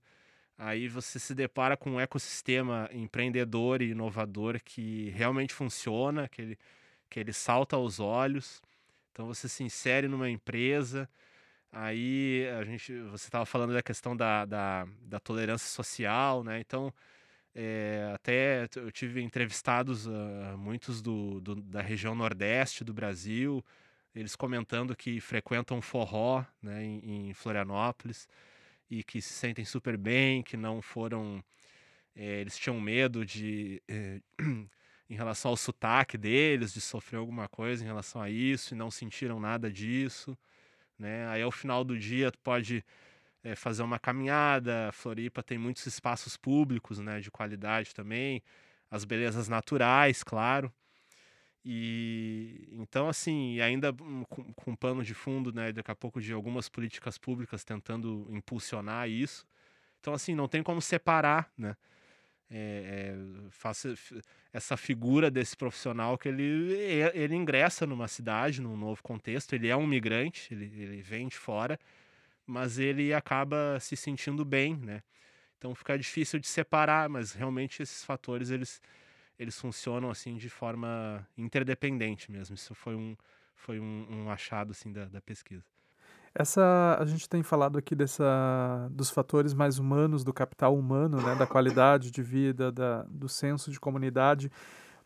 Aí 0.57 0.87
você 0.87 1.19
se 1.19 1.33
depara 1.35 1.77
com 1.77 1.91
um 1.91 1.99
ecossistema 1.99 2.89
empreendedor 2.93 3.81
e 3.81 3.91
inovador 3.91 4.61
que 4.63 5.09
realmente 5.11 5.53
funciona, 5.53 6.27
que 6.29 6.41
ele, 6.41 6.59
que 7.09 7.19
ele 7.19 7.33
salta 7.33 7.75
aos 7.75 7.99
olhos. 7.99 8.61
Então 9.11 9.25
você 9.27 9.49
se 9.49 9.63
insere 9.63 10.07
numa 10.07 10.29
empresa. 10.29 11.09
Aí 11.71 12.47
a 12.59 12.63
gente, 12.65 12.93
você 13.03 13.27
estava 13.27 13.45
falando 13.45 13.73
da 13.73 13.81
questão 13.81 14.15
da, 14.15 14.45
da, 14.45 14.87
da, 15.03 15.19
tolerância 15.19 15.69
social, 15.69 16.43
né? 16.43 16.59
Então 16.59 16.93
é, 17.55 18.11
até 18.13 18.67
eu 18.75 18.91
tive 18.91 19.21
entrevistados 19.21 20.05
uh, 20.07 20.57
muitos 20.57 21.01
do, 21.01 21.39
do, 21.41 21.55
da 21.55 21.81
região 21.81 22.15
nordeste 22.15 22.83
do 22.83 22.93
Brasil, 22.93 23.63
eles 24.13 24.35
comentando 24.35 24.95
que 24.95 25.19
frequentam 25.21 25.81
forró 25.81 26.45
né, 26.61 26.83
em, 26.83 27.29
em 27.29 27.33
Florianópolis 27.33 28.27
e 28.89 29.03
que 29.03 29.21
se 29.21 29.33
sentem 29.33 29.63
super 29.63 29.97
bem, 29.97 30.43
que 30.43 30.57
não 30.57 30.81
foram. 30.81 31.43
É, 32.13 32.41
eles 32.41 32.57
tinham 32.57 32.79
medo 32.79 33.25
de. 33.25 33.81
É, 33.87 34.19
em 35.09 35.15
relação 35.15 35.51
ao 35.51 35.57
sotaque 35.57 36.17
deles, 36.17 36.73
de 36.73 36.81
sofrer 36.81 37.17
alguma 37.17 37.47
coisa 37.47 37.83
em 37.83 37.87
relação 37.87 38.21
a 38.21 38.29
isso, 38.29 38.73
e 38.73 38.77
não 38.77 38.91
sentiram 38.91 39.39
nada 39.39 39.71
disso. 39.71 40.37
Né? 41.01 41.27
Aí 41.29 41.41
ao 41.41 41.51
final 41.51 41.83
do 41.83 41.97
dia 41.97 42.31
tu 42.31 42.37
pode 42.39 42.85
é, 43.43 43.55
fazer 43.55 43.81
uma 43.81 43.97
caminhada. 43.97 44.89
A 44.89 44.91
Floripa 44.91 45.41
tem 45.41 45.57
muitos 45.57 45.85
espaços 45.87 46.37
públicos 46.37 46.99
né, 46.99 47.19
de 47.19 47.31
qualidade 47.31 47.93
também, 47.95 48.43
as 48.89 49.03
belezas 49.03 49.49
naturais, 49.49 50.23
claro. 50.23 50.71
E 51.65 52.69
então, 52.73 53.09
assim, 53.09 53.59
ainda 53.59 53.91
com, 53.93 54.53
com 54.53 54.75
pano 54.75 55.03
de 55.03 55.15
fundo, 55.15 55.51
né, 55.51 55.71
daqui 55.71 55.89
a 55.91 55.95
pouco 55.95 56.21
de 56.21 56.33
algumas 56.33 56.69
políticas 56.69 57.17
públicas 57.17 57.63
tentando 57.63 58.27
impulsionar 58.29 59.09
isso. 59.09 59.45
Então, 59.99 60.13
assim, 60.13 60.35
não 60.35 60.47
tem 60.47 60.61
como 60.61 60.81
separar, 60.81 61.51
né? 61.57 61.75
É, 62.53 63.15
é, 63.15 63.49
faça 63.49 63.95
essa 64.51 64.75
figura 64.75 65.31
desse 65.31 65.55
profissional 65.55 66.17
que 66.17 66.27
ele, 66.27 66.73
ele 67.13 67.33
ingressa 67.33 67.87
numa 67.87 68.09
cidade, 68.09 68.61
num 68.61 68.75
novo 68.75 69.01
contexto, 69.01 69.53
ele 69.53 69.69
é 69.69 69.75
um 69.75 69.87
migrante, 69.87 70.53
ele, 70.53 70.65
ele 70.65 71.01
vem 71.01 71.29
de 71.29 71.37
fora, 71.37 71.79
mas 72.45 72.77
ele 72.77 73.13
acaba 73.13 73.79
se 73.79 73.95
sentindo 73.95 74.43
bem, 74.43 74.75
né? 74.75 75.01
Então 75.57 75.73
fica 75.73 75.97
difícil 75.97 76.39
de 76.39 76.47
separar, 76.47 77.07
mas 77.07 77.31
realmente 77.33 77.81
esses 77.81 78.03
fatores 78.03 78.49
eles 78.49 78.81
eles 79.41 79.59
funcionam 79.59 80.11
assim 80.11 80.37
de 80.37 80.49
forma 80.49 81.27
interdependente 81.35 82.31
mesmo. 82.31 82.53
Isso 82.53 82.75
foi 82.75 82.95
um, 82.95 83.17
foi 83.55 83.79
um, 83.79 84.07
um 84.09 84.29
achado 84.29 84.69
assim 84.69 84.91
da, 84.91 85.05
da, 85.05 85.19
pesquisa. 85.19 85.65
Essa 86.33 86.97
a 86.99 87.05
gente 87.05 87.27
tem 87.27 87.43
falado 87.43 87.77
aqui 87.77 87.93
dessa 87.93 88.87
dos 88.91 89.09
fatores 89.09 89.53
mais 89.53 89.79
humanos 89.79 90.23
do 90.23 90.33
capital 90.33 90.77
humano, 90.77 91.21
né, 91.21 91.35
da 91.35 91.45
qualidade 91.45 92.09
de 92.09 92.23
vida, 92.23 92.71
da, 92.71 93.03
do 93.03 93.27
senso 93.27 93.69
de 93.69 93.79
comunidade, 93.79 94.49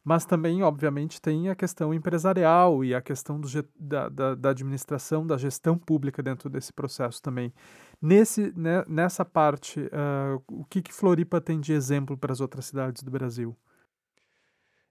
mas 0.03 0.23
também 0.23 0.61
obviamente 0.61 1.19
tem 1.19 1.49
a 1.49 1.55
questão 1.55 1.91
empresarial 1.91 2.85
e 2.85 2.93
a 2.93 3.01
questão 3.01 3.41
do, 3.41 3.47
da, 3.75 4.07
da, 4.07 4.35
da 4.35 4.49
administração, 4.51 5.25
da 5.25 5.35
gestão 5.35 5.79
pública 5.79 6.21
dentro 6.21 6.47
desse 6.47 6.71
processo 6.71 7.19
também. 7.19 7.51
Nesse, 7.99 8.53
né, 8.55 8.85
nessa 8.87 9.25
parte, 9.25 9.79
uh, 9.79 10.43
o 10.47 10.63
que, 10.65 10.83
que 10.83 10.93
Floripa 10.93 11.41
tem 11.41 11.59
de 11.59 11.73
exemplo 11.73 12.15
para 12.15 12.31
as 12.31 12.39
outras 12.39 12.65
cidades 12.65 13.01
do 13.01 13.09
Brasil? 13.09 13.57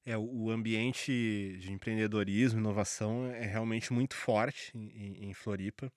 É, 0.05 0.18
o 0.18 0.51
ambiente 0.51 1.57
de 1.61 1.73
empreendedorismo, 1.73 2.59
inovação 2.59 3.25
é 3.27 3.47
realmente 3.47 3.92
muito 3.92 4.14
forte 4.14 4.77
em, 4.77 5.29
em 5.29 5.33
Floripa. 5.33 5.90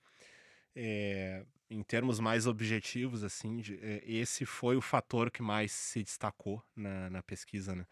É, 0.80 1.44
em 1.70 1.82
termos 1.82 2.20
mais 2.20 2.46
objetivos, 2.46 3.24
assim, 3.24 3.58
de, 3.58 3.80
é, 3.82 4.04
esse 4.06 4.46
foi 4.46 4.78
o 4.78 4.82
fator 4.82 5.32
que 5.32 5.42
mais 5.42 5.72
se 5.72 6.04
destacou 6.04 6.63
na, 6.76 7.10
na 7.10 7.24
pesquisa, 7.24 7.76
né? 7.76 7.86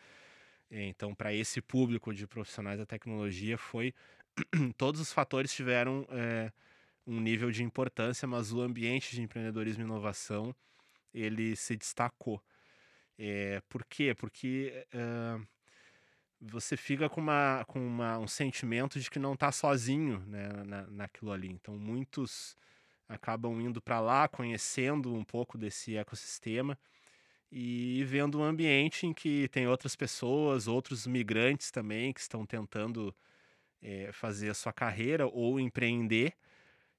É, 0.69 0.83
então, 0.83 1.15
para 1.15 1.33
esse 1.33 1.61
público 1.61 2.13
de 2.13 2.27
profissionais 2.27 2.77
da 2.77 2.85
tecnologia, 2.85 3.57
foi 3.57 3.93
todos 4.77 5.01
os 5.01 5.11
fatores 5.11 5.53
tiveram 5.53 6.07
é, 6.11 6.51
um 7.07 7.19
nível 7.19 7.51
de 7.51 7.63
importância, 7.63 8.27
mas 8.27 8.51
o 8.53 8.61
ambiente 8.61 9.15
de 9.15 9.21
empreendedorismo 9.21 9.83
e 9.83 9.85
inovação 9.85 10.55
ele 11.13 11.55
se 11.55 11.75
destacou. 11.75 12.41
É, 13.17 13.61
por 13.69 13.85
quê? 13.85 14.13
Porque 14.13 14.85
uh, 14.93 15.47
você 16.41 16.75
fica 16.75 17.09
com, 17.09 17.21
uma, 17.21 17.63
com 17.65 17.85
uma, 17.85 18.19
um 18.19 18.27
sentimento 18.27 18.99
de 18.99 19.09
que 19.09 19.19
não 19.19 19.33
está 19.33 19.51
sozinho 19.51 20.19
né, 20.27 20.49
na, 20.65 20.87
naquilo 20.87 21.31
ali. 21.31 21.49
Então, 21.49 21.77
muitos 21.77 22.57
acabam 23.07 23.59
indo 23.61 23.81
para 23.81 23.99
lá, 23.99 24.27
conhecendo 24.27 25.13
um 25.13 25.23
pouco 25.23 25.57
desse 25.57 25.95
ecossistema 25.95 26.77
e 27.51 28.03
vendo 28.05 28.39
um 28.39 28.43
ambiente 28.43 29.05
em 29.05 29.13
que 29.13 29.47
tem 29.49 29.67
outras 29.67 29.95
pessoas, 29.95 30.67
outros 30.67 31.07
migrantes 31.07 31.71
também 31.71 32.11
que 32.11 32.19
estão 32.19 32.45
tentando 32.45 33.15
é, 33.81 34.11
fazer 34.11 34.49
a 34.49 34.53
sua 34.53 34.73
carreira 34.73 35.27
ou 35.27 35.59
empreender. 35.59 36.33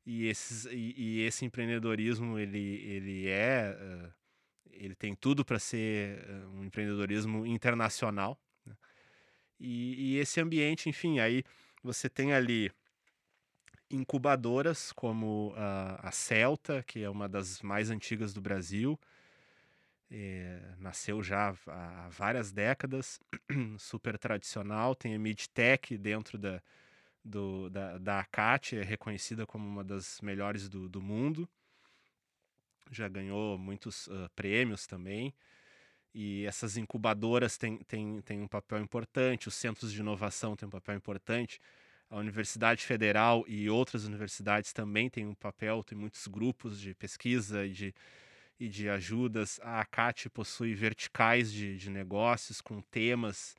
E, 0.05 0.27
esses, 0.29 0.66
e, 0.66 0.95
e 0.97 1.21
esse 1.23 1.45
empreendedorismo 1.45 2.38
ele, 2.38 2.81
ele 2.85 3.29
é 3.29 3.77
uh, 3.77 4.14
ele 4.71 4.95
tem 4.95 5.14
tudo 5.14 5.45
para 5.45 5.59
ser 5.59 6.25
uh, 6.29 6.49
um 6.51 6.64
empreendedorismo 6.64 7.45
internacional 7.45 8.38
E, 9.59 10.14
e 10.14 10.19
esse 10.19 10.40
ambiente, 10.40 10.88
enfim, 10.88 11.19
aí 11.19 11.42
você 11.83 12.09
tem 12.09 12.33
ali 12.33 12.71
incubadoras 13.90 14.92
como 14.92 15.53
a, 15.57 16.09
a 16.09 16.11
Celta, 16.11 16.83
que 16.83 17.03
é 17.03 17.11
uma 17.11 17.29
das 17.29 17.62
mais 17.62 17.90
antigas 17.90 18.33
do 18.33 18.40
Brasil, 18.40 18.99
é, 20.11 20.61
nasceu 20.79 21.22
já 21.22 21.55
há 21.66 22.09
várias 22.11 22.53
décadas, 22.53 23.20
super 23.79 24.18
tradicional, 24.18 24.94
tem 24.94 25.14
a 25.14 25.18
Midtech 25.18 25.96
dentro 25.99 26.38
da, 26.38 26.62
do, 27.25 27.68
da, 27.70 27.99
da 27.99 28.20
ACAT, 28.20 28.77
é 28.77 28.83
reconhecida 28.83 29.46
como 29.46 29.66
uma 29.66 29.83
das 29.83 30.20
melhores 30.20 30.68
do, 30.68 30.88
do 30.88 31.03
mundo, 31.03 31.49
já 32.90 33.09
ganhou 33.09 33.59
muitos 33.59 34.07
uh, 34.07 34.31
prêmios 34.37 34.87
também, 34.87 35.35
e 36.14 36.46
essas 36.46 36.77
incubadoras 36.77 37.59
têm, 37.59 37.79
têm, 37.79 38.20
têm 38.22 38.40
um 38.40 38.49
papel 38.49 38.79
importante, 38.79 39.49
os 39.49 39.55
centros 39.55 39.92
de 39.92 40.01
inovação 40.01 40.57
têm 40.57 40.66
um 40.66 40.70
papel 40.70 40.96
importante, 40.96 41.61
a 42.09 42.16
Universidade 42.16 42.85
Federal 42.85 43.45
e 43.49 43.69
outras 43.69 44.05
universidades 44.05 44.73
também 44.73 45.11
têm 45.11 45.27
um 45.27 45.35
papel, 45.35 45.83
tem 45.83 45.99
muitos 45.99 46.27
grupos 46.27 46.81
de 46.81 46.95
pesquisa 46.95 47.66
e 47.66 47.71
de, 47.71 47.95
e 48.61 48.69
de 48.69 48.88
ajudas. 48.88 49.59
A 49.62 49.81
ACAT 49.81 50.31
possui 50.31 50.75
verticais 50.75 51.53
de, 51.53 51.77
de 51.77 51.90
negócios 51.90 52.61
com 52.61 52.81
temas, 52.81 53.57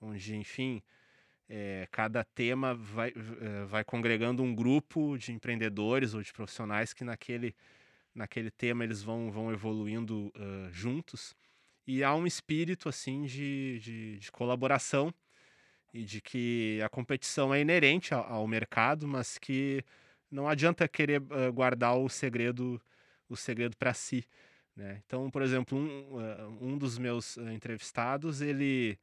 onde, 0.00 0.36
enfim, 0.36 0.82
é, 1.48 1.88
cada 1.90 2.22
tema 2.22 2.74
vai, 2.74 3.10
eh, 3.10 3.64
vai 3.66 3.84
congregando 3.84 4.42
um 4.42 4.54
grupo 4.54 5.16
de 5.16 5.32
empreendedores 5.32 6.12
ou 6.12 6.22
de 6.22 6.32
profissionais 6.32 6.92
que 6.92 7.04
naquele, 7.04 7.54
naquele 8.14 8.50
tema 8.50 8.84
eles 8.84 9.02
vão, 9.02 9.30
vão 9.30 9.52
evoluindo 9.52 10.32
uh, 10.36 10.72
juntos. 10.72 11.34
E 11.86 12.02
há 12.02 12.14
um 12.14 12.26
espírito 12.26 12.88
assim 12.88 13.22
de, 13.22 13.78
de, 13.78 14.18
de 14.18 14.32
colaboração 14.32 15.14
e 15.96 16.04
de 16.04 16.20
que 16.20 16.80
a 16.82 16.88
competição 16.88 17.54
é 17.54 17.60
inerente 17.60 18.12
ao, 18.12 18.46
mercado, 18.46 19.08
mas 19.08 19.38
que 19.38 19.82
não 20.30 20.46
adianta 20.46 20.86
querer 20.86 21.20
guardar 21.54 21.96
o 21.96 22.08
segredo 22.08 22.80
o 23.28 23.36
segredo 23.36 23.76
para 23.76 23.92
si. 23.94 24.24
Né? 24.76 25.02
Então, 25.06 25.30
por 25.30 25.42
exemplo, 25.42 25.76
um, 25.76 26.58
um 26.60 26.78
dos 26.78 26.98
meus 26.98 27.38
entrevistados, 27.38 28.40
ele, 28.40 28.98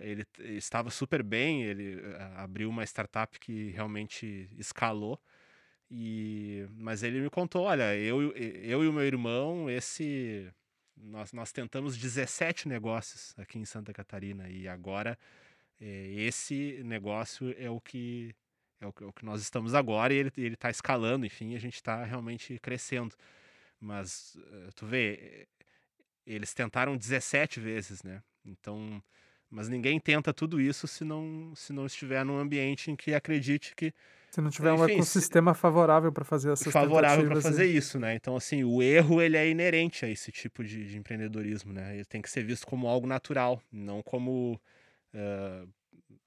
ele 0.00 0.26
estava 0.56 0.90
super 0.90 1.22
bem, 1.22 1.62
ele 1.62 2.00
abriu 2.36 2.70
uma 2.70 2.82
startup 2.84 3.38
que 3.38 3.70
realmente 3.70 4.48
escalou, 4.56 5.20
e, 5.90 6.66
mas 6.76 7.02
ele 7.02 7.20
me 7.20 7.30
contou, 7.30 7.64
olha, 7.64 7.94
eu, 7.96 8.32
eu 8.32 8.82
e 8.82 8.88
o 8.88 8.92
meu 8.92 9.04
irmão, 9.04 9.70
esse 9.70 10.50
nós, 10.96 11.32
nós 11.32 11.52
tentamos 11.52 11.96
17 11.96 12.68
negócios 12.68 13.34
aqui 13.38 13.58
em 13.58 13.64
Santa 13.64 13.92
Catarina 13.92 14.48
e 14.48 14.66
agora 14.66 15.18
esse 15.80 16.80
negócio 16.84 17.54
é 17.58 17.68
o 17.68 17.80
que 17.80 18.34
é 18.80 18.86
o, 18.86 18.94
é 19.00 19.04
o, 19.04 19.12
que 19.12 19.24
nós 19.24 19.40
estamos 19.40 19.74
agora 19.74 20.12
e 20.12 20.16
ele 20.16 20.32
ele 20.36 20.54
está 20.54 20.70
escalando, 20.70 21.26
enfim, 21.26 21.54
a 21.54 21.58
gente 21.58 21.74
está 21.74 22.04
realmente 22.04 22.58
crescendo. 22.58 23.14
Mas 23.80 24.36
uh, 24.36 24.72
tu 24.74 24.86
vê, 24.86 25.46
eles 26.26 26.54
tentaram 26.54 26.96
17 26.96 27.60
vezes, 27.60 28.02
né? 28.02 28.22
Então, 28.44 29.02
mas 29.50 29.68
ninguém 29.68 30.00
tenta 30.00 30.32
tudo 30.32 30.60
isso 30.60 30.86
se 30.86 31.04
não 31.04 31.52
se 31.54 31.72
não 31.72 31.86
estiver 31.86 32.24
num 32.24 32.38
ambiente 32.38 32.90
em 32.90 32.96
que 32.96 33.14
acredite 33.14 33.74
que 33.74 33.92
se 34.30 34.40
não 34.40 34.50
tiver 34.50 34.72
enfim, 34.72 34.82
um 34.82 34.84
ecossistema 34.96 35.54
se, 35.54 35.60
favorável 35.60 36.10
para 36.10 36.24
fazer 36.24 36.50
essas 36.50 36.72
favorável 36.72 37.26
para 37.28 37.40
fazer 37.40 37.66
e... 37.66 37.76
isso, 37.76 37.98
né? 38.00 38.14
Então 38.14 38.36
assim, 38.36 38.64
o 38.64 38.82
erro 38.82 39.22
ele 39.22 39.36
é 39.36 39.48
inerente 39.48 40.04
a 40.04 40.08
esse 40.08 40.32
tipo 40.32 40.64
de, 40.64 40.88
de 40.88 40.98
empreendedorismo, 40.98 41.72
né? 41.72 41.94
Ele 41.94 42.04
tem 42.04 42.20
que 42.20 42.30
ser 42.30 42.42
visto 42.44 42.66
como 42.66 42.88
algo 42.88 43.06
natural, 43.06 43.62
não 43.70 44.02
como 44.02 44.60
uh, 45.14 45.68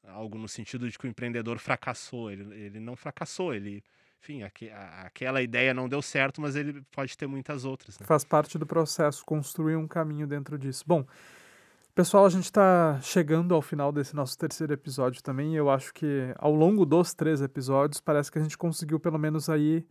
algo 0.03 0.37
no 0.37 0.47
sentido 0.47 0.89
de 0.89 0.97
que 0.97 1.05
o 1.05 1.09
empreendedor 1.09 1.59
fracassou. 1.59 2.31
Ele, 2.31 2.43
ele 2.55 2.79
não 2.79 2.95
fracassou, 2.95 3.53
ele. 3.53 3.83
Enfim, 4.19 4.43
aqu 4.43 4.65
aquela 5.03 5.41
ideia 5.41 5.73
não 5.73 5.87
deu 5.87 6.01
certo, 6.01 6.41
mas 6.41 6.55
ele 6.55 6.81
pode 6.91 7.17
ter 7.17 7.27
muitas 7.27 7.65
outras. 7.65 7.99
Né? 7.99 8.05
Faz 8.05 8.23
parte 8.23 8.57
do 8.57 8.65
processo 8.65 9.23
construir 9.23 9.75
um 9.75 9.87
caminho 9.87 10.25
dentro 10.25 10.57
disso. 10.57 10.83
Bom, 10.87 11.05
pessoal, 11.93 12.25
a 12.25 12.29
gente 12.29 12.45
está 12.45 12.99
chegando 13.01 13.53
ao 13.53 13.61
final 13.61 13.91
desse 13.91 14.15
nosso 14.15 14.37
terceiro 14.37 14.73
episódio 14.73 15.21
também. 15.21 15.55
eu 15.55 15.69
acho 15.69 15.93
que 15.93 16.33
ao 16.37 16.53
longo 16.53 16.85
dos 16.85 17.13
três 17.13 17.41
episódios, 17.41 18.01
parece 18.01 18.31
que 18.31 18.39
a 18.39 18.41
gente 18.41 18.57
conseguiu 18.57 18.99
pelo 18.99 19.19
menos 19.19 19.49
aí 19.49 19.85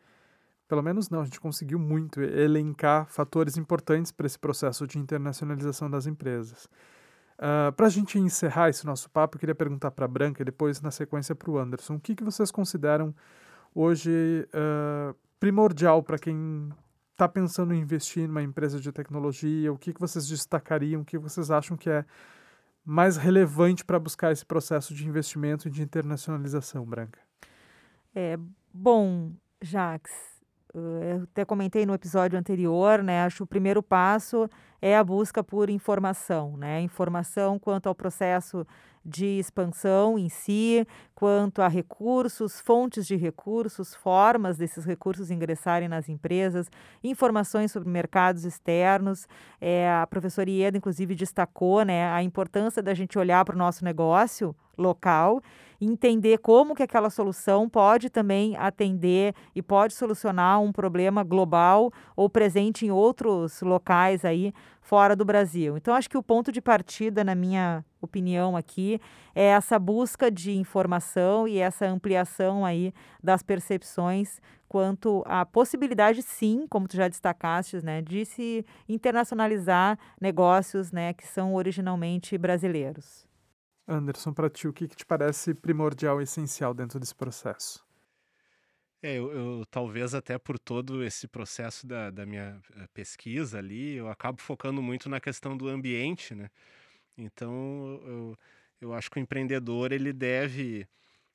pelo 0.69 0.83
menos 0.83 1.09
não, 1.09 1.21
a 1.21 1.25
gente 1.25 1.41
conseguiu 1.41 1.79
muito 1.79 2.21
elencar 2.21 3.07
fatores 3.07 3.57
importantes 3.57 4.11
para 4.11 4.27
esse 4.27 4.39
processo 4.39 4.87
de 4.87 4.99
internacionalização 4.99 5.89
das 5.89 6.07
empresas. 6.07 6.69
Uh, 7.39 7.69
ah, 7.69 7.73
para 7.73 7.87
a 7.87 7.91
gente 7.91 8.19
encerrar 8.19 8.71
esse 8.71 8.87
nosso 8.87 9.11
papo, 9.11 9.37
eu 9.37 9.41
queria 9.41 9.55
perguntar 9.55 9.91
para 9.91 10.07
a 10.07 10.09
Branca 10.09 10.43
e 10.43 10.45
depois, 10.45 10.81
na 10.81 10.91
sequência, 10.91 11.35
para 11.35 11.51
o 11.51 11.59
Anderson. 11.59 11.95
O 11.95 12.01
que, 12.01 12.15
que 12.15 12.25
vocês 12.25 12.51
consideram 12.51 13.15
hoje 13.75 14.49
uh, 14.49 15.15
primordial 15.39 16.03
para 16.03 16.19
quem 16.19 16.71
está 17.13 17.29
pensando 17.29 17.75
em 17.75 17.81
investir 17.81 18.27
numa 18.27 18.43
empresa 18.43 18.81
de 18.81 18.91
tecnologia? 18.91 19.73
O 19.73 19.79
que, 19.79 19.93
que 19.93 20.01
vocês 20.01 20.27
destacariam? 20.27 21.03
O 21.03 21.05
que 21.05 21.19
vocês 21.19 21.51
acham 21.51 21.77
que 21.77 21.91
é 21.91 22.05
mais 22.85 23.17
relevante 23.17 23.85
para 23.85 23.99
buscar 23.99 24.33
esse 24.33 24.47
processo 24.47 24.95
de 24.95 25.07
investimento 25.07 25.67
e 25.67 25.71
de 25.71 25.83
internacionalização, 25.83 26.85
Branca? 26.85 27.19
É, 28.15 28.39
bom, 28.73 29.33
Jax, 29.61 30.36
eu 30.81 31.23
até 31.25 31.45
comentei 31.45 31.87
no 31.87 31.95
episódio 31.95 32.39
anterior, 32.39 33.03
né? 33.03 33.23
Acho 33.23 33.39
que 33.39 33.43
o 33.45 33.47
primeiro 33.47 33.83
passo 33.83 34.49
é 34.81 34.97
a 34.97 35.03
busca 35.03 35.43
por 35.43 35.71
informação, 35.71 36.57
né? 36.57 36.81
Informação 36.81 37.59
quanto 37.59 37.89
ao 37.89 37.95
processo 37.95 38.67
de 39.07 39.39
expansão 39.39 40.19
em 40.19 40.29
si, 40.29 40.87
quanto 41.15 41.63
a 41.63 41.69
recursos, 41.69 42.61
fontes 42.61 43.07
de 43.07 43.15
recursos, 43.15 43.95
formas 43.95 44.59
desses 44.59 44.85
recursos 44.85 45.31
ingressarem 45.31 45.89
nas 45.89 46.09
empresas, 46.09 46.69
informações 47.05 47.71
sobre 47.71 47.89
mercados 47.89 48.45
externos. 48.45 49.29
É, 49.61 49.89
a 49.89 50.07
professora 50.07 50.51
Ieda, 50.51 50.77
inclusive, 50.77 51.15
destacou 51.15 51.85
né, 51.85 52.11
a 52.13 52.23
importância 52.23 52.83
da 52.83 52.93
gente 52.95 53.17
olhar 53.17 53.45
para 53.45 53.55
o 53.55 53.59
nosso 53.59 53.85
negócio 53.85 54.55
local 54.77 55.41
entender 55.81 56.39
como 56.39 56.75
que 56.75 56.83
aquela 56.83 57.11
solução 57.11 57.69
pode 57.69 58.09
também 58.09 58.57
atender 58.57 59.35
e 59.55 59.63
pode 59.63 59.95
solucionar 59.95 60.61
um 60.61 60.73
problema 60.73 61.23
global 61.23 61.93
ou 62.15 62.29
presente 62.31 62.87
em 62.87 62.91
outros 62.91 63.61
locais 63.61 64.25
aí 64.25 64.53
fora 64.87 65.17
do 65.17 65.25
Brasil. 65.25 65.77
Então 65.77 65.95
acho 65.95 66.09
que 66.09 66.17
o 66.17 66.23
ponto 66.23 66.53
de 66.53 66.61
partida, 66.61 67.25
na 67.25 67.35
minha 67.35 67.85
opinião 68.01 68.57
aqui, 68.57 69.01
é 69.35 69.47
essa 69.47 69.81
busca 69.81 70.31
de 70.31 70.53
informação 70.53 71.49
e 71.49 71.59
essa 71.59 71.87
ampliação 71.87 72.65
aí 72.65 72.93
das 73.21 73.43
percepções 73.43 74.41
quanto 74.69 75.25
à 75.27 75.45
possibilidade, 75.45 76.23
sim, 76.23 76.67
como 76.69 76.87
tu 76.87 76.97
já 76.97 77.09
destacaste, 77.09 77.85
né, 77.85 78.01
de 78.01 78.25
se 78.25 78.65
internacionalizar 78.89 79.99
negócios, 80.21 80.93
né, 80.93 81.13
que 81.13 81.27
são 81.27 81.55
originalmente 81.55 82.39
brasileiros. 82.39 83.27
Anderson, 83.89 84.33
para 84.33 84.51
ti, 84.51 84.69
o 84.69 84.73
que, 84.73 84.89
que 84.89 84.97
te 84.97 85.07
parece 85.07 85.55
primordial 85.55 86.21
e 86.21 86.25
essencial 86.25 86.75
dentro 86.75 86.99
desse 86.99 87.15
processo? 87.15 87.86
É, 89.07 89.19
eu, 89.19 89.31
eu, 89.33 89.67
talvez 89.71 90.15
até 90.17 90.37
por 90.37 90.59
todo 90.59 91.05
esse 91.05 91.29
processo 91.29 91.87
da, 91.87 92.11
da 92.11 92.27
minha 92.27 92.61
eh, 92.75 92.89
pesquisa 92.93 93.59
ali, 93.59 93.95
eu 93.95 94.09
acabo 94.09 94.43
focando 94.43 94.83
muito 94.83 95.09
na 95.09 95.21
questão 95.21 95.57
do 95.57 95.69
ambiente, 95.69 96.35
né? 96.35 96.51
Então, 97.17 98.01
eu, 98.07 98.39
eu 98.81 98.95
acho 98.95 99.11
que 99.11 99.19
o 99.19 99.23
empreendedor 99.23 99.93
ele 99.93 100.13
deve 100.13 100.89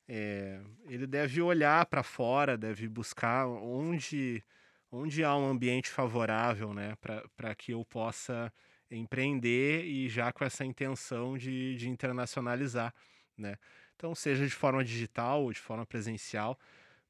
é, 0.08 0.60
ele 0.86 1.06
deve 1.06 1.42
olhar 1.42 1.86
para 1.86 2.02
fora, 2.02 2.58
deve 2.58 2.88
buscar 2.88 3.46
onde 3.48 4.44
onde 4.92 5.24
há 5.24 5.36
um 5.36 5.48
ambiente 5.48 5.90
favorável, 5.90 6.74
né, 6.74 6.96
para 7.36 7.54
que 7.54 7.72
eu 7.72 7.84
possa 7.86 8.52
empreender 8.90 9.84
e 9.86 10.08
já 10.08 10.32
com 10.32 10.44
essa 10.44 10.64
intenção 10.64 11.38
de, 11.38 11.76
de 11.76 11.88
internacionalizar, 11.88 12.94
né? 13.36 13.56
Então, 13.96 14.14
seja 14.14 14.46
de 14.46 14.54
forma 14.54 14.84
digital 14.84 15.44
ou 15.44 15.52
de 15.52 15.60
forma 15.60 15.86
presencial, 15.86 16.58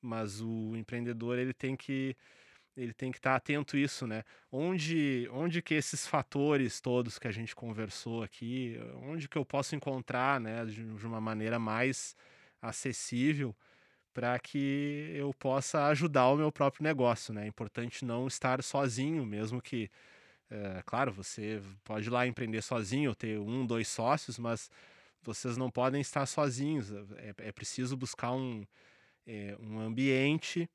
mas 0.02 0.40
o 0.40 0.76
empreendedor 0.76 1.38
ele 1.38 1.54
tem 1.54 1.76
que 1.76 2.16
ele 2.76 2.94
tem 2.94 3.12
que 3.12 3.18
estar 3.18 3.36
atento 3.36 3.76
a 3.76 3.78
isso, 3.78 4.06
né? 4.06 4.24
Onde, 4.50 5.28
onde 5.30 5.60
que 5.60 5.74
esses 5.74 6.06
fatores 6.06 6.80
todos 6.80 7.18
que 7.18 7.28
a 7.28 7.32
gente 7.32 7.54
conversou 7.54 8.22
aqui, 8.22 8.78
onde 9.02 9.28
que 9.28 9.36
eu 9.36 9.44
posso 9.44 9.76
encontrar, 9.76 10.40
né, 10.40 10.64
de, 10.64 10.82
de 10.82 11.06
uma 11.06 11.20
maneira 11.20 11.58
mais 11.58 12.16
acessível 12.62 13.54
para 14.14 14.38
que 14.38 15.12
eu 15.14 15.32
possa 15.34 15.86
ajudar 15.88 16.28
o 16.28 16.36
meu 16.36 16.50
próprio 16.52 16.82
negócio, 16.84 17.34
né? 17.34 17.44
É 17.44 17.46
importante 17.46 18.04
não 18.04 18.26
estar 18.26 18.62
sozinho, 18.62 19.24
mesmo 19.26 19.60
que 19.60 19.90
é, 20.52 20.82
claro, 20.84 21.10
você 21.10 21.62
pode 21.82 22.08
ir 22.08 22.10
lá 22.10 22.26
empreender 22.26 22.60
sozinho, 22.62 23.14
ter 23.14 23.38
um, 23.38 23.64
dois 23.66 23.88
sócios, 23.88 24.38
mas 24.38 24.70
vocês 25.22 25.56
não 25.56 25.70
podem 25.70 26.00
estar 26.00 26.26
sozinhos. 26.26 26.92
É, 27.16 27.48
é 27.48 27.52
preciso 27.52 27.96
buscar 27.96 28.32
um, 28.32 28.66
é, 29.26 29.56
um 29.60 29.80
ambiente 29.80 30.68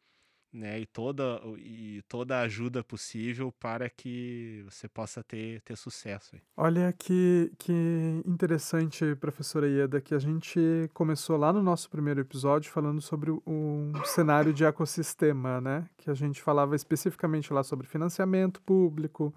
né, 0.51 0.79
e 0.79 0.85
toda 0.85 1.41
e 1.57 2.01
toda 2.07 2.37
a 2.37 2.41
ajuda 2.41 2.83
possível 2.83 3.51
para 3.59 3.89
que 3.89 4.63
você 4.65 4.87
possa 4.87 5.23
ter, 5.23 5.61
ter 5.61 5.75
sucesso. 5.75 6.35
Olha 6.55 6.93
que, 6.93 7.51
que 7.57 8.21
interessante, 8.25 9.15
professora 9.15 9.67
Ieda, 9.67 10.01
que 10.01 10.15
a 10.15 10.19
gente 10.19 10.59
começou 10.93 11.37
lá 11.37 11.51
no 11.51 11.61
nosso 11.61 11.89
primeiro 11.89 12.21
episódio 12.21 12.71
falando 12.71 13.01
sobre 13.01 13.31
um 13.45 13.91
cenário 14.05 14.53
de 14.53 14.65
ecossistema, 14.65 15.61
né? 15.61 15.87
Que 15.97 16.09
a 16.09 16.13
gente 16.13 16.41
falava 16.41 16.75
especificamente 16.75 17.53
lá 17.53 17.63
sobre 17.63 17.85
financiamento 17.85 18.61
público, 18.61 19.33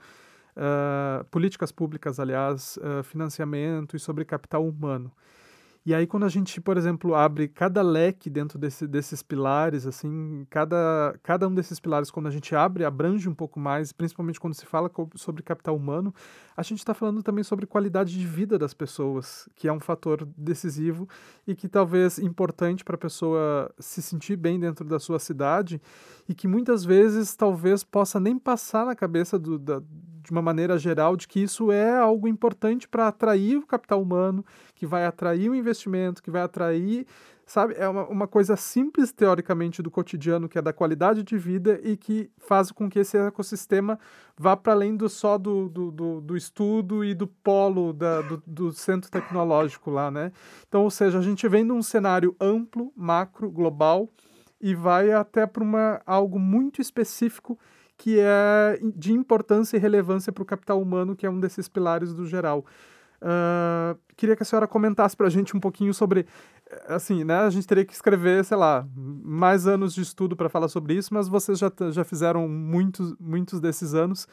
uh, 0.57 1.25
políticas 1.25 1.73
públicas, 1.73 2.19
aliás, 2.19 2.79
uh, 2.79 3.03
financiamento 3.03 3.97
e 3.97 4.01
sobre 4.01 4.25
capital 4.25 4.67
humano. 4.67 5.13
E 5.85 5.95
aí, 5.95 6.07
quando 6.07 6.27
a 6.27 6.29
gente, 6.29 6.61
por 6.61 6.77
exemplo, 6.77 7.15
abre 7.15 7.49
cada 7.49 7.81
leque 7.81 8.29
dentro 8.29 8.59
desse, 8.59 8.87
desses 8.87 9.23
pilares, 9.23 9.87
assim, 9.87 10.47
cada, 10.51 11.19
cada 11.23 11.49
um 11.49 11.55
desses 11.55 11.81
pilares, 11.81 12.11
quando 12.11 12.27
a 12.27 12.31
gente 12.31 12.55
abre, 12.55 12.85
abrange 12.85 13.27
um 13.31 13.35
pouco 13.35 13.59
mais, 13.59 13.91
principalmente 13.91 14.39
quando 14.39 14.53
se 14.53 14.67
fala 14.67 14.91
sobre 15.15 15.43
capital 15.43 15.75
humano, 15.75 16.15
a 16.55 16.63
gente 16.63 16.81
está 16.81 16.93
falando 16.93 17.23
também 17.23 17.43
sobre 17.43 17.65
qualidade 17.65 18.19
de 18.19 18.27
vida 18.27 18.59
das 18.59 18.75
pessoas, 18.75 19.49
que 19.57 19.69
é 19.69 19.73
um 19.73 19.81
fator 19.81 20.29
decisivo 20.37 21.09
e 21.47 21.55
que 21.55 21.67
talvez 21.67 22.19
importante 22.19 22.85
para 22.85 22.97
a 22.97 22.99
pessoa 22.99 23.73
se 23.79 24.03
sentir 24.03 24.37
bem 24.37 24.61
dentro 24.61 24.85
da 24.85 24.99
sua 24.99 25.19
cidade 25.19 25.81
e 26.29 26.35
que 26.35 26.47
muitas 26.47 26.85
vezes 26.85 27.35
talvez 27.35 27.83
possa 27.83 28.21
nem 28.21 28.39
passar 28.39 28.85
na 28.85 28.95
cabeça 28.95 29.39
do, 29.39 29.59
da, 29.59 29.83
de 30.31 30.33
uma 30.33 30.41
maneira 30.41 30.79
geral 30.79 31.17
de 31.17 31.27
que 31.27 31.41
isso 31.41 31.73
é 31.73 31.99
algo 31.99 32.29
importante 32.29 32.87
para 32.87 33.09
atrair 33.09 33.57
o 33.57 33.67
capital 33.67 34.01
humano, 34.01 34.45
que 34.77 34.87
vai 34.87 35.05
atrair 35.05 35.51
o 35.51 35.55
investimento, 35.57 36.23
que 36.23 36.31
vai 36.31 36.41
atrair, 36.41 37.05
sabe, 37.45 37.75
é 37.77 37.89
uma, 37.89 38.07
uma 38.07 38.29
coisa 38.29 38.55
simples 38.55 39.11
teoricamente 39.11 39.83
do 39.83 39.91
cotidiano, 39.91 40.49
que 40.49 40.57
é 40.57 40.63
da 40.63 40.73
qualidade 40.73 41.25
de 41.25 41.37
vida 41.37 41.81
e 41.83 41.97
que 41.97 42.31
faz 42.39 42.71
com 42.71 42.89
que 42.89 43.01
esse 43.01 43.19
ecossistema 43.19 43.99
vá 44.39 44.57
para 44.57 44.73
além 44.73 44.97
do 44.97 45.09
só 45.09 45.37
do, 45.37 45.69
do, 45.69 45.91
do, 45.91 46.21
do, 46.21 46.37
estudo 46.37 47.05
e 47.05 47.13
do 47.13 47.27
polo 47.27 47.93
da, 47.93 48.23
do, 48.23 48.41
do 48.47 48.73
centro 48.73 49.11
tecnológico 49.11 49.91
lá, 49.91 50.13
né? 50.13 50.31
Então, 50.69 50.85
ou 50.85 50.91
seja, 50.93 51.19
a 51.19 51.23
gente 51.23 51.49
vem 51.49 51.65
num 51.65 51.83
cenário 51.83 52.37
amplo, 52.41 52.93
macro, 52.97 53.51
global 53.51 54.09
e 54.61 54.77
vai 54.77 55.11
até 55.11 55.45
para 55.45 56.01
algo 56.07 56.39
muito 56.39 56.81
específico 56.81 57.59
que 58.01 58.19
é 58.19 58.81
de 58.97 59.13
importância 59.13 59.77
e 59.77 59.81
relevância 59.81 60.33
para 60.33 60.43
o 60.43 60.47
capital 60.47 60.81
humano, 60.81 61.15
que 61.15 61.27
é 61.27 61.31
um 61.31 61.39
desses 61.39 61.69
pilares 61.69 62.15
do 62.15 62.25
geral. 62.25 62.65
Uh, 63.21 63.95
queria 64.17 64.35
que 64.35 64.43
a 64.43 64.47
senhora 64.47 64.67
comentasse 64.67 65.15
para 65.15 65.27
a 65.27 65.31
gente 65.31 65.55
um 65.55 65.61
pouquinho 65.61 65.93
sobre, 65.93 66.25
assim, 66.89 67.25
né, 67.25 67.41
a 67.41 67.51
gente 67.51 67.67
teria 67.67 67.85
que 67.85 67.93
escrever, 67.93 68.43
sei 68.43 68.57
lá, 68.57 68.89
mais 68.97 69.67
anos 69.67 69.93
de 69.93 70.01
estudo 70.01 70.35
para 70.35 70.49
falar 70.49 70.69
sobre 70.69 70.95
isso, 70.95 71.13
mas 71.13 71.29
vocês 71.29 71.59
já, 71.59 71.71
já 71.91 72.03
fizeram 72.03 72.49
muitos, 72.49 73.15
muitos 73.21 73.61
desses 73.61 73.93
anos. 73.93 74.27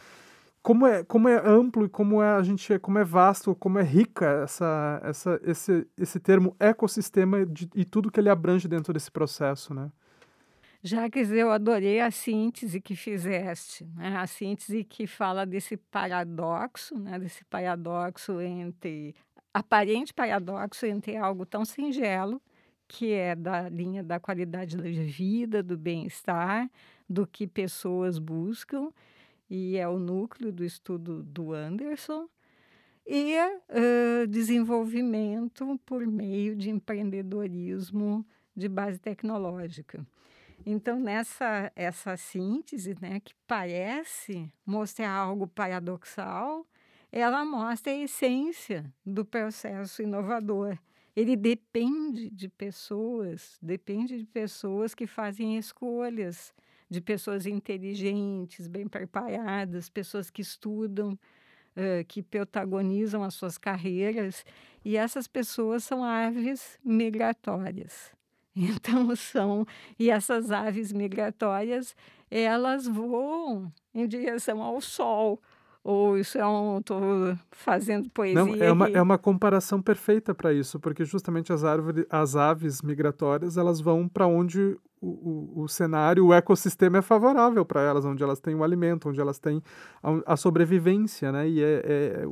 Como 0.63 0.87
é, 0.87 1.03
como 1.03 1.27
é 1.27 1.35
amplo 1.45 1.85
e 1.85 1.89
como 1.89 2.23
é 2.23 2.35
a 2.35 2.43
gente, 2.43 2.79
como 2.79 2.99
é 2.99 3.03
vasto, 3.03 3.53
como 3.53 3.79
é 3.79 3.83
rica 3.83 4.43
essa, 4.45 5.01
essa, 5.03 5.41
esse, 5.43 5.85
esse 5.97 6.21
termo 6.21 6.55
ecossistema 6.57 7.45
de, 7.45 7.69
e 7.75 7.83
tudo 7.83 8.09
que 8.09 8.17
ele 8.17 8.29
abrange 8.29 8.65
dentro 8.65 8.93
desse 8.93 9.11
processo, 9.11 9.73
né? 9.73 9.91
Jacques, 10.87 11.31
eu 11.31 11.51
adorei 11.51 11.99
a 11.99 12.09
síntese 12.09 12.79
que 12.79 12.95
fizeste, 12.95 13.85
né? 13.93 14.15
a 14.15 14.25
síntese 14.25 14.85
que 14.85 15.05
fala 15.05 15.45
desse 15.45 15.75
paradoxo, 15.75 16.97
né? 16.97 17.19
desse 17.19 17.43
paradoxo 17.43 18.39
entre, 18.39 19.13
aparente 19.53 20.13
paradoxo 20.13 20.85
entre 20.85 21.17
algo 21.17 21.45
tão 21.45 21.65
singelo, 21.65 22.41
que 22.87 23.11
é 23.11 23.35
da 23.35 23.67
linha 23.67 24.01
da 24.01 24.17
qualidade 24.17 24.77
da 24.77 24.83
vida, 24.83 25.61
do 25.61 25.77
bem-estar, 25.77 26.71
do 27.09 27.27
que 27.27 27.45
pessoas 27.45 28.17
buscam, 28.17 28.89
e 29.49 29.75
é 29.75 29.87
o 29.89 29.99
núcleo 29.99 30.53
do 30.53 30.63
estudo 30.63 31.21
do 31.21 31.51
Anderson, 31.51 32.29
e 33.05 33.35
uh, 33.37 34.25
desenvolvimento 34.27 35.77
por 35.85 36.07
meio 36.07 36.55
de 36.55 36.69
empreendedorismo 36.69 38.25
de 38.55 38.69
base 38.69 38.99
tecnológica. 38.99 40.05
Então, 40.69 40.99
nessa 40.99 41.71
essa 41.77 42.17
síntese, 42.17 42.93
né, 42.99 43.21
que 43.21 43.33
parece 43.47 44.51
mostrar 44.65 45.09
algo 45.09 45.47
paradoxal, 45.47 46.67
ela 47.09 47.45
mostra 47.45 47.93
a 47.93 47.95
essência 47.95 48.93
do 49.05 49.23
processo 49.23 50.01
inovador. 50.01 50.77
Ele 51.15 51.37
depende 51.37 52.29
de 52.29 52.49
pessoas, 52.49 53.57
depende 53.61 54.17
de 54.17 54.25
pessoas 54.25 54.93
que 54.93 55.07
fazem 55.07 55.57
escolhas, 55.57 56.53
de 56.89 56.99
pessoas 56.99 57.45
inteligentes, 57.45 58.67
bem 58.67 58.89
preparadas, 58.89 59.89
pessoas 59.89 60.29
que 60.29 60.41
estudam, 60.41 61.17
que 62.09 62.21
protagonizam 62.21 63.23
as 63.23 63.35
suas 63.35 63.57
carreiras, 63.57 64.43
e 64.83 64.97
essas 64.97 65.29
pessoas 65.29 65.85
são 65.85 66.03
aves 66.03 66.77
migratórias. 66.83 68.16
Então 68.57 69.13
são 69.15 69.65
e 69.99 70.09
essas 70.09 70.51
aves 70.51 70.91
migratórias, 70.91 71.95
elas 72.29 72.87
voam 72.87 73.71
em 73.93 74.07
direção 74.07 74.61
ao 74.61 74.81
sol. 74.81 75.39
Ou 75.83 76.17
isso 76.17 76.37
é 76.37 76.45
um 76.45 76.79
estou 76.79 77.37
fazendo 77.49 78.09
poesia. 78.09 78.43
Não, 78.43 78.55
é 78.55 78.69
uma, 78.69 78.89
é 78.89 79.01
uma 79.01 79.17
comparação 79.17 79.81
perfeita 79.81 80.35
para 80.35 80.51
isso, 80.51 80.77
porque 80.81 81.05
justamente 81.05 81.53
as 81.53 81.63
árvores, 81.63 82.05
as 82.09 82.35
aves 82.35 82.81
migratórias, 82.81 83.55
elas 83.55 83.79
vão 83.79 84.05
para 84.05 84.27
onde 84.27 84.77
o, 84.99 85.07
o, 85.07 85.61
o, 85.63 85.67
cenário, 85.69 86.25
o 86.25 86.33
ecossistema 86.33 86.97
é 86.97 87.01
favorável 87.01 87.63
para 87.63 87.81
elas, 87.81 88.03
onde 88.03 88.21
elas 88.21 88.41
têm 88.41 88.53
o 88.53 88.65
alimento, 88.65 89.07
onde 89.07 89.21
elas 89.21 89.39
têm 89.39 89.63
a, 90.03 90.33
a 90.33 90.35
sobrevivência, 90.35 91.31
né? 91.31 91.47
E 91.47 91.63
é, 91.63 91.81
é, 91.85 92.25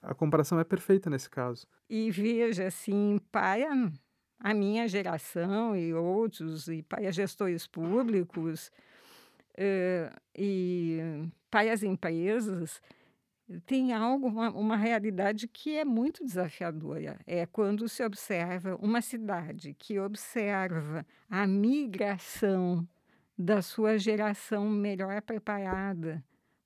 a 0.00 0.14
comparação 0.14 0.60
é 0.60 0.64
perfeita 0.64 1.10
nesse 1.10 1.28
caso. 1.28 1.66
E 1.90 2.08
veja, 2.10 2.68
assim, 2.68 3.20
paia 3.32 3.90
a 4.42 4.52
minha 4.52 4.88
geração 4.88 5.76
e 5.76 5.94
outros, 5.94 6.66
e 6.66 6.82
para 6.82 7.12
gestores 7.12 7.64
públicos 7.64 8.72
uh, 9.54 10.20
e 10.36 10.98
para 11.48 11.72
as 11.72 11.84
empresas, 11.84 12.82
tem 13.66 13.92
algo, 13.92 14.26
uma, 14.26 14.50
uma 14.50 14.76
realidade 14.76 15.46
que 15.46 15.76
é 15.78 15.84
muito 15.84 16.24
desafiadora. 16.24 17.20
É 17.24 17.46
quando 17.46 17.88
se 17.88 18.02
observa 18.02 18.76
uma 18.76 19.00
cidade 19.00 19.74
que 19.78 20.00
observa 20.00 21.06
a 21.30 21.46
migração 21.46 22.86
da 23.38 23.62
sua 23.62 23.96
geração 23.96 24.68
melhor 24.68 25.22
preparada 25.22 26.22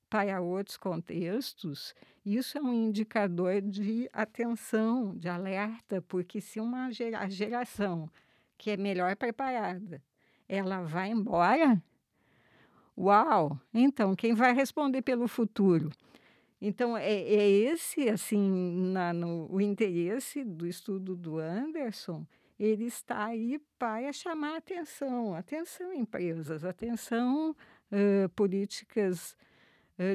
para 0.09 0.41
outros 0.41 0.77
contextos, 0.77 1.93
isso 2.25 2.57
é 2.57 2.61
um 2.61 2.73
indicador 2.73 3.61
de 3.61 4.09
atenção, 4.11 5.15
de 5.15 5.29
alerta, 5.29 6.01
porque 6.01 6.41
se 6.41 6.59
uma 6.59 6.91
gera 6.91 7.27
geração 7.29 8.09
que 8.57 8.71
é 8.71 8.77
melhor 8.77 9.15
preparada, 9.15 10.01
ela 10.47 10.81
vai 10.81 11.09
embora, 11.11 11.81
uau! 12.97 13.59
Então, 13.73 14.15
quem 14.15 14.33
vai 14.33 14.53
responder 14.53 15.01
pelo 15.01 15.27
futuro? 15.27 15.91
Então, 16.61 16.97
é, 16.97 17.13
é 17.13 17.49
esse, 17.49 18.09
assim, 18.09 18.91
na, 18.91 19.13
no, 19.13 19.47
o 19.51 19.61
interesse 19.61 20.43
do 20.43 20.65
estudo 20.65 21.15
do 21.15 21.37
Anderson, 21.37 22.25
ele 22.59 22.85
está 22.85 23.25
aí 23.25 23.59
para 23.77 24.11
chamar 24.11 24.57
atenção, 24.57 25.35
atenção 25.35 25.93
empresas, 25.93 26.63
atenção 26.65 27.51
uh, 27.91 28.29
políticas 28.29 29.37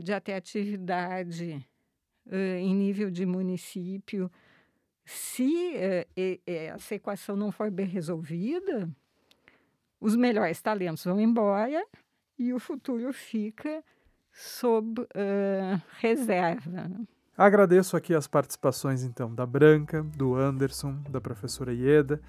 de 0.02 0.12
atratividade 0.12 1.66
em 2.30 2.74
nível 2.74 3.10
de 3.10 3.26
município. 3.26 4.30
Se 5.04 5.72
essa 6.46 6.94
equação 6.94 7.34
não 7.36 7.50
for 7.50 7.70
bem 7.70 7.86
resolvida, 7.86 8.88
os 10.00 10.16
melhores 10.16 10.60
talentos 10.60 11.04
vão 11.04 11.20
embora 11.20 11.84
e 12.38 12.52
o 12.52 12.58
futuro 12.58 13.12
fica 13.12 13.84
sob 14.32 15.02
uh, 15.02 15.82
reserva. 15.98 16.90
Agradeço 17.36 17.96
aqui 17.96 18.14
as 18.14 18.26
participações, 18.26 19.04
então, 19.04 19.34
da 19.34 19.46
Branca, 19.46 20.02
do 20.02 20.34
Anderson, 20.34 21.02
da 21.08 21.20
professora 21.20 21.72
Ieda, 21.72 22.20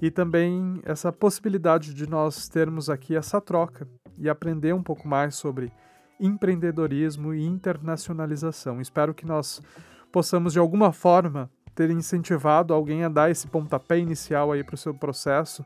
e 0.00 0.10
também 0.10 0.80
essa 0.84 1.12
possibilidade 1.12 1.94
de 1.94 2.08
nós 2.08 2.48
termos 2.48 2.90
aqui 2.90 3.16
essa 3.16 3.40
troca 3.40 3.88
e 4.18 4.28
aprender 4.28 4.72
um 4.72 4.82
pouco 4.82 5.06
mais 5.08 5.34
sobre 5.34 5.72
empreendedorismo 6.18 7.34
e 7.34 7.44
internacionalização. 7.44 8.80
Espero 8.80 9.14
que 9.14 9.26
nós 9.26 9.62
possamos, 10.10 10.52
de 10.52 10.58
alguma 10.58 10.92
forma, 10.92 11.50
ter 11.74 11.90
incentivado 11.90 12.74
alguém 12.74 13.04
a 13.04 13.08
dar 13.08 13.30
esse 13.30 13.46
pontapé 13.46 13.98
inicial 13.98 14.52
aí 14.52 14.62
para 14.62 14.74
o 14.74 14.78
seu 14.78 14.94
processo 14.94 15.64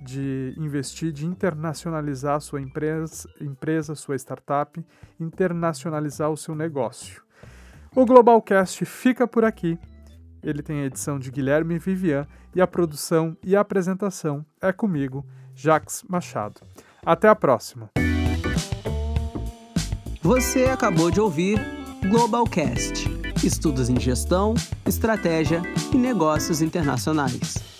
de 0.00 0.54
investir, 0.56 1.12
de 1.12 1.26
internacionalizar 1.26 2.40
sua 2.40 2.60
empresa, 2.60 3.28
empresa, 3.40 3.94
sua 3.94 4.16
startup, 4.16 4.84
internacionalizar 5.18 6.30
o 6.30 6.36
seu 6.36 6.54
negócio. 6.54 7.22
O 7.94 8.04
Globalcast 8.04 8.84
fica 8.84 9.26
por 9.26 9.44
aqui. 9.44 9.78
Ele 10.42 10.62
tem 10.62 10.82
a 10.82 10.84
edição 10.84 11.18
de 11.18 11.30
Guilherme 11.30 11.78
Vivian 11.78 12.26
e 12.54 12.60
a 12.60 12.66
produção 12.66 13.36
e 13.42 13.56
a 13.56 13.60
apresentação 13.60 14.46
é 14.60 14.72
comigo, 14.72 15.26
Jax 15.54 16.04
Machado. 16.08 16.60
Até 17.04 17.28
a 17.28 17.34
próxima! 17.34 17.97
Você 20.20 20.64
acabou 20.64 21.10
de 21.10 21.20
ouvir 21.20 21.58
Globalcast 22.10 23.18
estudos 23.44 23.88
em 23.88 23.98
gestão, 23.98 24.54
estratégia 24.86 25.62
e 25.92 25.96
negócios 25.96 26.60
internacionais. 26.60 27.77